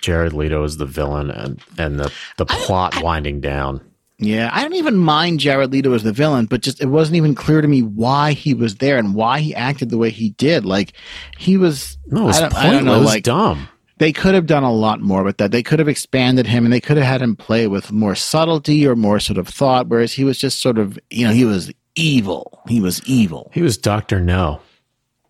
Jared 0.00 0.32
Leto 0.34 0.62
is 0.64 0.76
the 0.76 0.84
villain 0.84 1.30
and 1.30 1.60
and 1.78 1.98
the 1.98 2.12
the 2.36 2.44
plot 2.44 3.02
winding 3.02 3.40
down. 3.40 3.80
Yeah 4.24 4.48
i 4.52 4.62
don't 4.62 4.74
even 4.74 4.96
mind 4.96 5.40
jared 5.40 5.72
leto 5.72 5.92
as 5.94 6.02
the 6.02 6.12
villain 6.12 6.46
but 6.46 6.60
just 6.62 6.80
it 6.80 6.86
wasn't 6.86 7.16
even 7.16 7.34
clear 7.34 7.60
to 7.60 7.68
me 7.68 7.82
why 7.82 8.32
he 8.32 8.54
was 8.54 8.76
there 8.76 8.96
and 8.98 9.14
why 9.14 9.40
he 9.40 9.54
acted 9.54 9.90
the 9.90 9.98
way 9.98 10.10
he 10.10 10.30
did 10.30 10.64
like 10.64 10.92
he 11.38 11.56
was 11.56 11.98
No, 12.06 12.22
it 12.22 12.26
was 12.26 12.36
I 12.38 12.40
don't. 12.42 12.54
I 12.54 12.70
don't 12.70 12.84
know 12.84 13.00
like 13.00 13.24
dumb. 13.24 13.68
they 13.98 14.12
could 14.12 14.34
have 14.34 14.46
done 14.46 14.62
a 14.64 14.72
lot 14.72 15.00
more 15.00 15.22
with 15.22 15.36
that. 15.38 15.50
They 15.52 15.62
could 15.62 15.78
have 15.78 15.88
expanded 15.88 16.46
him 16.46 16.64
and 16.64 16.72
they 16.72 16.80
could 16.80 16.96
have 16.96 17.06
had 17.06 17.22
him 17.22 17.36
play 17.36 17.66
with 17.68 17.90
more 17.92 18.14
subtlety 18.14 18.86
or 18.86 18.96
more 18.96 19.20
sort 19.20 19.38
of 19.38 19.46
thought, 19.48 19.88
whereas 19.88 20.12
he 20.12 20.24
was 20.24 20.38
just 20.38 20.60
sort 20.60 20.78
of, 20.78 20.98
you 21.10 21.26
know, 21.26 21.32
he 21.32 21.44
was 21.44 21.72
evil. 21.94 22.60
He 22.68 22.80
was 22.80 23.00
evil. 23.06 23.50
He 23.54 23.62
was 23.62 23.76
Doctor 23.78 24.18
No. 24.20 24.60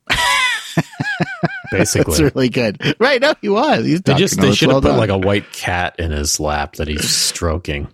Basically. 1.71 2.15
That's 2.19 2.35
really 2.35 2.49
good. 2.49 2.97
Right. 2.99 3.21
No, 3.21 3.35
he 3.41 3.49
was. 3.49 3.85
He's 3.87 4.03
they 4.03 4.13
Dr. 4.13 4.19
just 4.21 4.37
No, 4.39 4.43
they 4.45 4.55
should 4.55 4.71
have 4.71 4.83
put 4.83 4.89
done. 4.89 4.99
like 4.99 5.11
a 5.11 5.19
white 5.19 5.51
cat 5.53 5.95
in 5.99 6.11
his 6.11 6.39
lap 6.39 6.75
that 6.77 6.89
he's 6.89 7.09
stroking. 7.09 7.89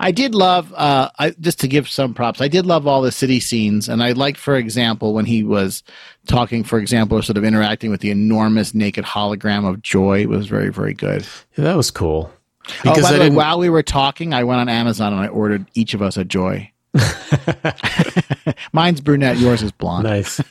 I 0.00 0.10
did 0.12 0.34
love, 0.34 0.72
uh, 0.74 1.10
I, 1.18 1.30
just 1.40 1.60
to 1.60 1.68
give 1.68 1.88
some 1.88 2.14
props, 2.14 2.40
I 2.40 2.48
did 2.48 2.66
love 2.66 2.86
all 2.86 3.02
the 3.02 3.10
city 3.12 3.40
scenes. 3.40 3.88
And 3.88 4.02
I 4.02 4.12
liked, 4.12 4.38
for 4.38 4.56
example, 4.56 5.12
when 5.14 5.24
he 5.24 5.42
was 5.42 5.82
talking, 6.26 6.62
for 6.64 6.78
example, 6.78 7.18
or 7.18 7.22
sort 7.22 7.36
of 7.36 7.44
interacting 7.44 7.90
with 7.90 8.00
the 8.00 8.10
enormous 8.10 8.74
naked 8.74 9.04
hologram 9.04 9.68
of 9.68 9.82
Joy 9.82 10.20
it 10.22 10.28
was 10.28 10.46
very, 10.46 10.70
very 10.70 10.94
good. 10.94 11.26
Yeah, 11.56 11.64
that 11.64 11.76
was 11.76 11.90
cool. 11.90 12.30
oh, 12.30 12.72
Because 12.82 13.02
by 13.02 13.08
I 13.10 13.12
the 13.14 13.18
way, 13.20 13.30
while 13.30 13.58
we 13.58 13.68
were 13.68 13.82
talking, 13.82 14.32
I 14.34 14.44
went 14.44 14.60
on 14.60 14.68
Amazon 14.68 15.12
and 15.12 15.22
I 15.22 15.28
ordered 15.28 15.66
each 15.74 15.94
of 15.94 16.02
us 16.02 16.16
a 16.16 16.24
Joy. 16.24 16.70
Mine's 18.72 19.00
brunette, 19.00 19.38
yours 19.38 19.62
is 19.62 19.72
blonde. 19.72 20.04
nice. 20.04 20.40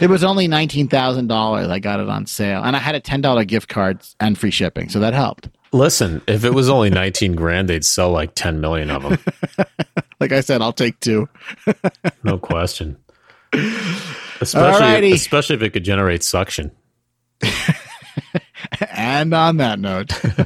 It 0.00 0.08
was 0.08 0.24
only 0.24 0.48
nineteen 0.48 0.88
thousand 0.88 1.26
dollars. 1.26 1.68
I 1.68 1.78
got 1.78 2.00
it 2.00 2.08
on 2.08 2.24
sale, 2.24 2.62
and 2.62 2.74
I 2.74 2.78
had 2.78 2.94
a 2.94 3.00
ten 3.00 3.20
dollar 3.20 3.44
gift 3.44 3.68
card 3.68 4.00
and 4.18 4.36
free 4.38 4.50
shipping, 4.50 4.88
so 4.88 4.98
that 5.00 5.12
helped. 5.12 5.50
Listen, 5.72 6.20
if 6.26 6.44
it 6.44 6.52
was 6.52 6.68
only 6.68 6.90
19 6.90 7.36
grand, 7.36 7.68
they'd 7.68 7.84
sell 7.84 8.10
like 8.10 8.34
10 8.34 8.60
million 8.60 8.90
of 8.90 9.02
them. 9.02 9.18
Like 10.20 10.32
I 10.32 10.42
said, 10.42 10.60
I'll 10.60 10.74
take 10.74 11.00
two. 11.00 11.30
No 12.24 12.36
question. 12.36 12.98
Alrighty. 13.52 14.42
Especially, 14.42 15.12
especially 15.12 15.56
if 15.56 15.62
it 15.62 15.70
could 15.70 15.84
generate 15.84 16.22
suction. 16.22 16.70
And 18.90 19.32
on 19.32 19.56
that 19.56 19.78
note, 19.78 20.12
uh, 20.24 20.44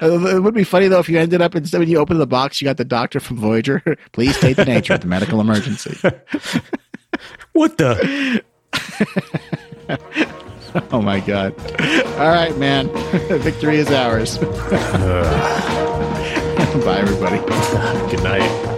it 0.00 0.42
would 0.42 0.54
be 0.54 0.64
funny 0.64 0.88
though 0.88 0.98
if 0.98 1.08
you 1.08 1.18
ended 1.18 1.42
up 1.42 1.54
instead 1.54 1.78
when 1.78 1.88
you 1.88 1.98
opened 1.98 2.20
the 2.20 2.26
box, 2.26 2.60
you 2.60 2.64
got 2.64 2.78
the 2.78 2.84
doctor 2.84 3.20
from 3.20 3.36
Voyager. 3.36 3.82
Please 4.12 4.36
state 4.36 4.56
the 4.56 4.64
nature 4.64 4.94
of 4.94 5.02
the 5.02 5.06
medical 5.06 5.40
emergency. 5.40 5.96
What 7.52 7.78
the? 7.78 8.42
Oh 10.90 11.02
my 11.02 11.20
god! 11.20 11.54
All 12.18 12.28
right, 12.28 12.56
man. 12.56 12.88
Victory 13.40 13.76
is 13.76 13.90
ours. 13.90 14.38
Bye, 14.38 14.46
everybody. 16.98 17.38
Good 18.10 18.22
night. 18.22 18.71